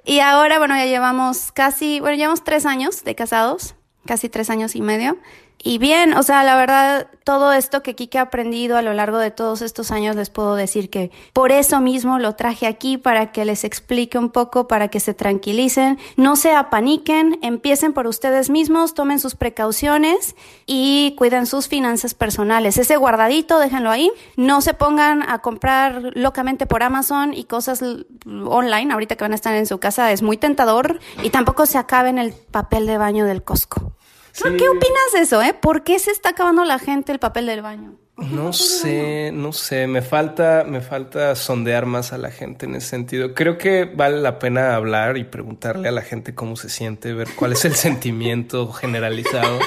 Y 0.05 0.21
ahora, 0.21 0.59
bueno, 0.59 0.77
ya 0.77 0.87
llevamos 0.87 1.51
casi, 1.53 2.01
bueno, 2.01 2.17
llevamos 2.17 2.45
tres 2.45 2.65
años 2.65 3.03
de 3.05 3.15
casados, 3.15 3.75
casi 4.07 4.29
tres 4.29 4.49
años 4.51 4.77
y 4.77 4.83
medio. 4.83 5.19
Y 5.67 5.79
bien, 5.79 6.15
o 6.15 6.23
sea, 6.23 6.45
la 6.45 6.55
verdad, 6.55 7.09
todo 7.25 7.53
esto 7.53 7.83
que 7.83 7.97
Kike 7.97 8.21
ha 8.21 8.23
aprendido 8.23 8.77
a 8.77 8.83
lo 8.83 8.95
largo 8.95 9.19
de 9.19 9.33
todos 9.33 9.63
estos 9.63 9.91
años, 9.91 10.15
les 10.15 10.31
puedo 10.31 10.55
decir 10.55 10.91
que 10.91 11.11
por 11.33 11.51
eso 11.51 11.81
mismo 11.81 12.21
lo 12.21 12.37
traje 12.37 12.69
aquí 12.69 12.99
para 12.99 13.33
que 13.33 13.45
les 13.45 13.65
explique 13.65 14.17
un 14.17 14.31
poco, 14.31 14.69
para 14.69 14.87
que 14.87 15.01
se 15.01 15.13
tranquilicen, 15.13 15.99
no 16.17 16.37
se 16.37 16.53
apaniquen, 16.53 17.41
empiecen 17.43 17.95
por 17.95 18.07
ustedes 18.07 18.49
mismos, 18.49 18.95
tomen 18.95 19.19
sus 19.19 19.35
precauciones 19.35 20.37
y 20.67 21.17
cuiden 21.19 21.47
sus 21.47 21.67
finanzas 21.67 22.15
personales. 22.15 22.79
Ese 22.79 22.97
guardadito, 22.97 23.59
déjenlo 23.59 23.91
ahí. 23.91 24.13
No 24.37 24.61
se 24.61 24.73
pongan 24.73 25.29
a 25.29 25.41
comprar 25.41 26.13
locamente 26.15 26.67
por 26.67 26.85
Amazon 26.85 27.35
y 27.35 27.43
cosas 27.43 27.83
online, 28.25 28.93
ahorita 28.93 29.17
que 29.17 29.25
van 29.25 29.33
a 29.33 29.35
estar 29.35 29.57
en 29.57 29.67
su 29.67 29.81
casa, 29.81 30.13
es 30.13 30.23
muy 30.23 30.37
tentador 30.37 31.01
y 31.25 31.31
tampoco 31.31 31.67
se 31.67 31.77
acaben 31.77 32.19
el 32.19 32.35
papel 32.35 32.87
de 32.87 32.99
baño 32.99 33.25
del 33.25 33.43
Costco. 33.43 33.97
¿Qué 34.43 34.69
opinas 34.69 35.13
de 35.15 35.21
eso, 35.21 35.43
eh? 35.43 35.55
¿Por 35.55 35.83
qué 35.83 35.99
se 35.99 36.11
está 36.11 36.31
acabando 36.31 36.65
la 36.65 36.79
gente 36.79 37.13
el 37.13 37.19
papel 37.19 37.47
del 37.47 37.63
baño? 37.63 37.97
No 38.17 38.53
sé, 38.55 39.31
no 39.33 39.53
sé, 39.53 39.87
me 39.87 40.01
falta, 40.01 40.65
me 40.67 40.81
falta 40.81 41.35
sondear 41.35 41.85
más 41.85 42.15
a 42.15 42.19
la 42.19 42.31
gente 42.31 42.65
en 42.65 42.75
ese 42.75 42.89
sentido. 42.89 43.35
Creo 43.35 43.59
que 43.59 43.85
vale 43.85 44.21
la 44.21 44.39
pena 44.39 44.75
hablar 44.75 45.19
y 45.19 45.25
preguntarle 45.25 45.89
a 45.89 45.93
la 45.93 46.01
gente 46.01 46.35
cómo 46.35 46.57
se 46.57 46.71
siente, 46.71 47.13
ver 47.13 47.29
cuál 47.37 47.53
es 47.53 47.65
el 47.67 47.75
sentimiento 47.75 48.73
generalizado. 48.73 49.59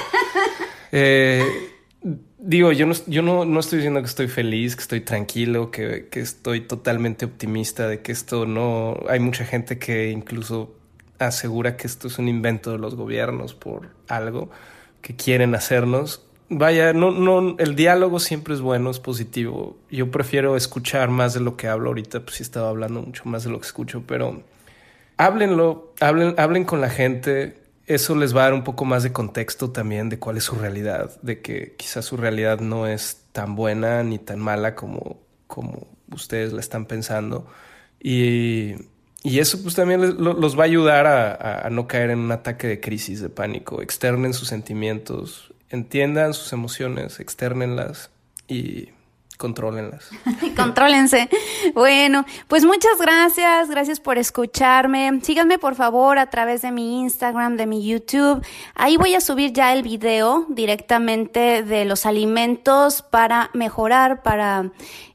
Eh, 0.92 1.44
digo, 2.38 2.72
yo 2.72 2.86
no, 2.86 2.94
yo 3.06 3.22
no, 3.22 3.44
no, 3.44 3.60
estoy 3.60 3.78
diciendo 3.78 4.00
que 4.00 4.06
estoy 4.06 4.26
feliz, 4.26 4.74
que 4.74 4.82
estoy 4.82 5.00
tranquilo, 5.02 5.70
que, 5.70 6.08
que 6.10 6.18
estoy 6.18 6.62
totalmente 6.62 7.26
optimista 7.26 7.86
de 7.86 8.02
que 8.02 8.10
esto 8.10 8.46
no. 8.46 8.98
Hay 9.08 9.20
mucha 9.20 9.44
gente 9.44 9.78
que 9.78 10.10
incluso 10.10 10.79
asegura 11.26 11.76
que 11.76 11.86
esto 11.86 12.08
es 12.08 12.18
un 12.18 12.28
invento 12.28 12.72
de 12.72 12.78
los 12.78 12.94
gobiernos 12.94 13.54
por 13.54 13.90
algo 14.08 14.50
que 15.02 15.16
quieren 15.16 15.54
hacernos. 15.54 16.26
Vaya, 16.48 16.92
no, 16.92 17.12
no, 17.12 17.56
el 17.58 17.76
diálogo 17.76 18.18
siempre 18.18 18.54
es 18.54 18.60
bueno, 18.60 18.90
es 18.90 18.98
positivo. 18.98 19.76
Yo 19.90 20.10
prefiero 20.10 20.56
escuchar 20.56 21.08
más 21.08 21.34
de 21.34 21.40
lo 21.40 21.56
que 21.56 21.68
hablo 21.68 21.88
ahorita, 21.88 22.20
pues 22.20 22.36
sí 22.36 22.42
estaba 22.42 22.68
hablando 22.68 23.02
mucho 23.02 23.24
más 23.26 23.44
de 23.44 23.50
lo 23.50 23.60
que 23.60 23.66
escucho, 23.66 24.02
pero 24.06 24.42
háblenlo, 25.16 25.94
hablen, 26.00 26.34
hablen 26.38 26.64
con 26.64 26.80
la 26.80 26.90
gente. 26.90 27.62
Eso 27.86 28.16
les 28.16 28.34
va 28.34 28.42
a 28.42 28.44
dar 28.44 28.54
un 28.54 28.64
poco 28.64 28.84
más 28.84 29.02
de 29.02 29.12
contexto 29.12 29.70
también 29.70 30.08
de 30.08 30.18
cuál 30.18 30.38
es 30.38 30.44
su 30.44 30.56
realidad, 30.56 31.20
de 31.22 31.40
que 31.40 31.74
quizás 31.76 32.04
su 32.04 32.16
realidad 32.16 32.60
no 32.60 32.86
es 32.86 33.24
tan 33.32 33.54
buena 33.54 34.02
ni 34.02 34.18
tan 34.18 34.38
mala 34.40 34.74
como, 34.74 35.20
como 35.46 35.86
ustedes 36.10 36.52
la 36.52 36.60
están 36.60 36.86
pensando. 36.86 37.46
Y 38.00 38.74
y 39.22 39.38
eso 39.38 39.62
pues 39.62 39.74
también 39.74 40.16
los 40.18 40.58
va 40.58 40.62
a 40.62 40.66
ayudar 40.66 41.06
a, 41.06 41.68
no 41.70 41.86
caer 41.86 42.10
en 42.10 42.20
un 42.20 42.32
ataque 42.32 42.66
de 42.66 42.80
crisis, 42.80 43.20
de 43.20 43.28
pánico. 43.28 43.82
Externen 43.82 44.32
sus 44.32 44.48
sentimientos, 44.48 45.52
entiendan 45.68 46.32
sus 46.32 46.52
emociones, 46.54 47.20
externenlas 47.20 48.10
y 48.48 48.88
contrólenlas. 49.36 50.10
Contrólense. 50.56 51.28
Bueno, 51.74 52.26
pues 52.46 52.64
muchas 52.64 52.98
gracias, 53.00 53.70
gracias 53.70 53.98
por 53.98 54.18
escucharme. 54.18 55.18
Síganme 55.22 55.58
por 55.58 55.74
favor 55.74 56.18
a 56.18 56.28
través 56.28 56.60
de 56.62 56.70
mi 56.72 57.00
Instagram, 57.00 57.56
de 57.56 57.66
mi 57.66 57.86
YouTube. 57.86 58.44
Ahí 58.74 58.98
voy 58.98 59.14
a 59.14 59.20
subir 59.20 59.52
ya 59.52 59.72
el 59.72 59.82
video 59.82 60.44
directamente 60.50 61.62
de 61.62 61.86
los 61.86 62.04
alimentos 62.04 63.00
para 63.00 63.50
mejorar, 63.54 64.22
para 64.22 64.70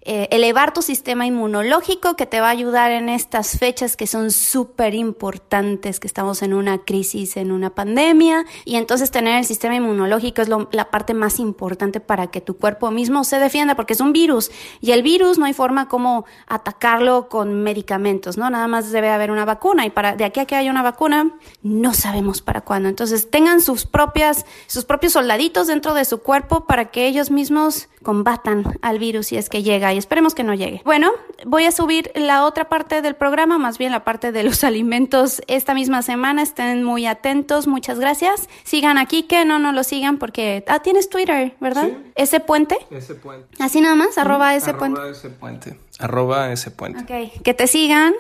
eh, 0.07 0.27
elevar 0.29 0.71
tu 0.71 0.83
sistema 0.83 1.25
inmunológico 1.25 2.15
que 2.15 2.27
te 2.27 2.39
va 2.39 2.47
a 2.47 2.51
ayudar 2.51 2.91
en 2.91 3.09
estas 3.09 3.57
fechas 3.57 3.97
que 3.97 4.05
son 4.05 4.29
súper 4.29 4.93
importantes, 4.93 5.99
que 5.99 6.05
estamos 6.05 6.43
en 6.43 6.53
una 6.53 6.77
crisis, 6.77 7.37
en 7.37 7.51
una 7.51 7.71
pandemia, 7.71 8.45
y 8.65 8.75
entonces 8.75 9.09
tener 9.09 9.39
el 9.39 9.45
sistema 9.45 9.75
inmunológico 9.75 10.43
es 10.43 10.49
la 10.71 10.91
parte 10.91 11.15
más 11.15 11.39
importante 11.39 11.99
para 11.99 12.27
que 12.27 12.39
tu 12.39 12.55
cuerpo 12.57 12.91
mismo 12.91 13.23
se 13.23 13.39
defienda, 13.39 13.75
porque 13.75 13.93
es 13.93 13.99
un 13.99 14.13
virus, 14.13 14.51
y 14.79 14.91
el 14.91 15.01
virus 15.01 15.39
no 15.39 15.45
hay 15.45 15.53
forma 15.53 15.87
como 15.87 16.25
atacarlo 16.45 17.27
con 17.27 17.63
medicamentos, 17.63 18.37
¿no? 18.37 18.47
Nada 18.51 18.67
más 18.67 18.91
debe 18.91 19.09
haber 19.09 19.31
una 19.31 19.45
vacuna, 19.45 19.87
y 19.87 19.89
para 19.89 20.15
de 20.15 20.25
aquí 20.25 20.39
a 20.39 20.45
que 20.45 20.55
haya 20.55 20.69
una 20.69 20.83
vacuna, 20.83 21.35
no 21.63 21.95
sabemos 21.95 22.43
para 22.43 22.61
cuándo. 22.61 22.89
Entonces 22.89 23.31
tengan 23.31 23.59
sus 23.59 23.87
propias, 23.87 24.45
sus 24.67 24.85
propios 24.85 25.13
soldaditos 25.13 25.65
dentro 25.65 25.95
de 25.95 26.05
su 26.05 26.19
cuerpo 26.19 26.65
para 26.65 26.91
que 26.91 27.07
ellos 27.07 27.31
mismos 27.31 27.89
combatan 28.03 28.63
al 28.81 28.99
virus 28.99 29.27
si 29.27 29.37
es 29.37 29.49
que 29.49 29.63
llega 29.63 29.94
esperemos 29.97 30.35
que 30.35 30.43
no 30.43 30.53
llegue. 30.53 30.81
Bueno, 30.85 31.11
voy 31.45 31.65
a 31.65 31.71
subir 31.71 32.11
la 32.15 32.45
otra 32.45 32.69
parte 32.69 33.01
del 33.01 33.15
programa, 33.15 33.57
más 33.57 33.77
bien 33.77 33.91
la 33.91 34.03
parte 34.03 34.31
de 34.31 34.43
los 34.43 34.63
alimentos 34.65 35.41
esta 35.47 35.73
misma 35.73 36.01
semana. 36.01 36.41
Estén 36.41 36.83
muy 36.83 37.05
atentos, 37.05 37.67
muchas 37.67 37.99
gracias. 37.99 38.49
Sigan 38.63 38.97
aquí, 38.97 39.23
que 39.23 39.45
no, 39.45 39.59
no 39.59 39.71
lo 39.71 39.83
sigan 39.83 40.17
porque... 40.17 40.63
Ah, 40.67 40.79
tienes 40.79 41.09
Twitter, 41.09 41.55
¿verdad? 41.59 41.85
Sí. 41.85 42.11
¿Ese 42.15 42.39
puente? 42.39 42.77
Ese 42.91 43.15
puente. 43.15 43.47
Así 43.59 43.81
nada 43.81 43.95
más, 43.95 44.17
arroba 44.17 44.55
ese 44.55 44.73
puente. 44.73 44.99
Arroba 44.99 45.15
ese 45.15 45.29
puente. 45.29 45.77
Arroba 45.99 46.51
ese 46.51 46.71
puente. 46.71 47.01
Ok, 47.01 47.41
que 47.41 47.53
te 47.53 47.67
sigan 47.67 48.13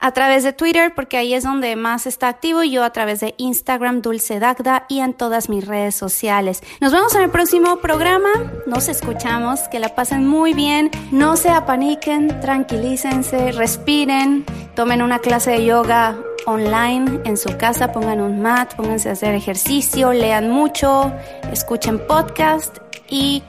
a 0.00 0.12
través 0.12 0.44
de 0.44 0.52
Twitter 0.52 0.92
porque 0.94 1.18
ahí 1.18 1.34
es 1.34 1.44
donde 1.44 1.76
más 1.76 2.06
está 2.06 2.28
activo 2.28 2.62
y 2.62 2.70
yo 2.70 2.84
a 2.84 2.90
través 2.90 3.20
de 3.20 3.34
Instagram 3.36 4.00
Dulce 4.00 4.38
Dagda 4.38 4.86
y 4.88 5.00
en 5.00 5.12
todas 5.12 5.50
mis 5.50 5.66
redes 5.66 5.94
sociales. 5.94 6.62
Nos 6.80 6.92
vemos 6.92 7.14
en 7.14 7.22
el 7.22 7.30
próximo 7.30 7.78
programa, 7.78 8.30
nos 8.66 8.88
escuchamos, 8.88 9.60
que 9.68 9.78
la 9.78 9.94
pasen 9.94 10.26
muy 10.26 10.54
bien, 10.54 10.90
no 11.10 11.36
se 11.36 11.50
apaniquen, 11.50 12.40
tranquilícense, 12.40 13.52
respiren, 13.52 14.46
tomen 14.74 15.02
una 15.02 15.18
clase 15.18 15.50
de 15.50 15.66
yoga 15.66 16.16
online 16.46 17.20
en 17.24 17.36
su 17.36 17.58
casa, 17.58 17.92
pongan 17.92 18.22
un 18.22 18.40
mat, 18.40 18.74
pónganse 18.74 19.10
a 19.10 19.12
hacer 19.12 19.34
ejercicio, 19.34 20.14
lean 20.14 20.50
mucho, 20.50 21.12
escuchen 21.52 21.98
podcast 22.06 22.78
y 23.10 23.42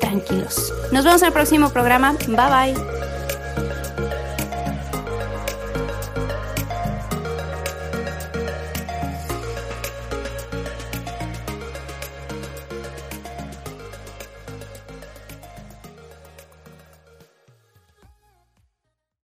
tranquilos. 0.00 0.72
Nos 0.92 1.04
vemos 1.04 1.20
en 1.22 1.26
el 1.26 1.34
próximo 1.34 1.68
programa. 1.70 2.12
Bye 2.26 2.74
bye. 2.74 3.17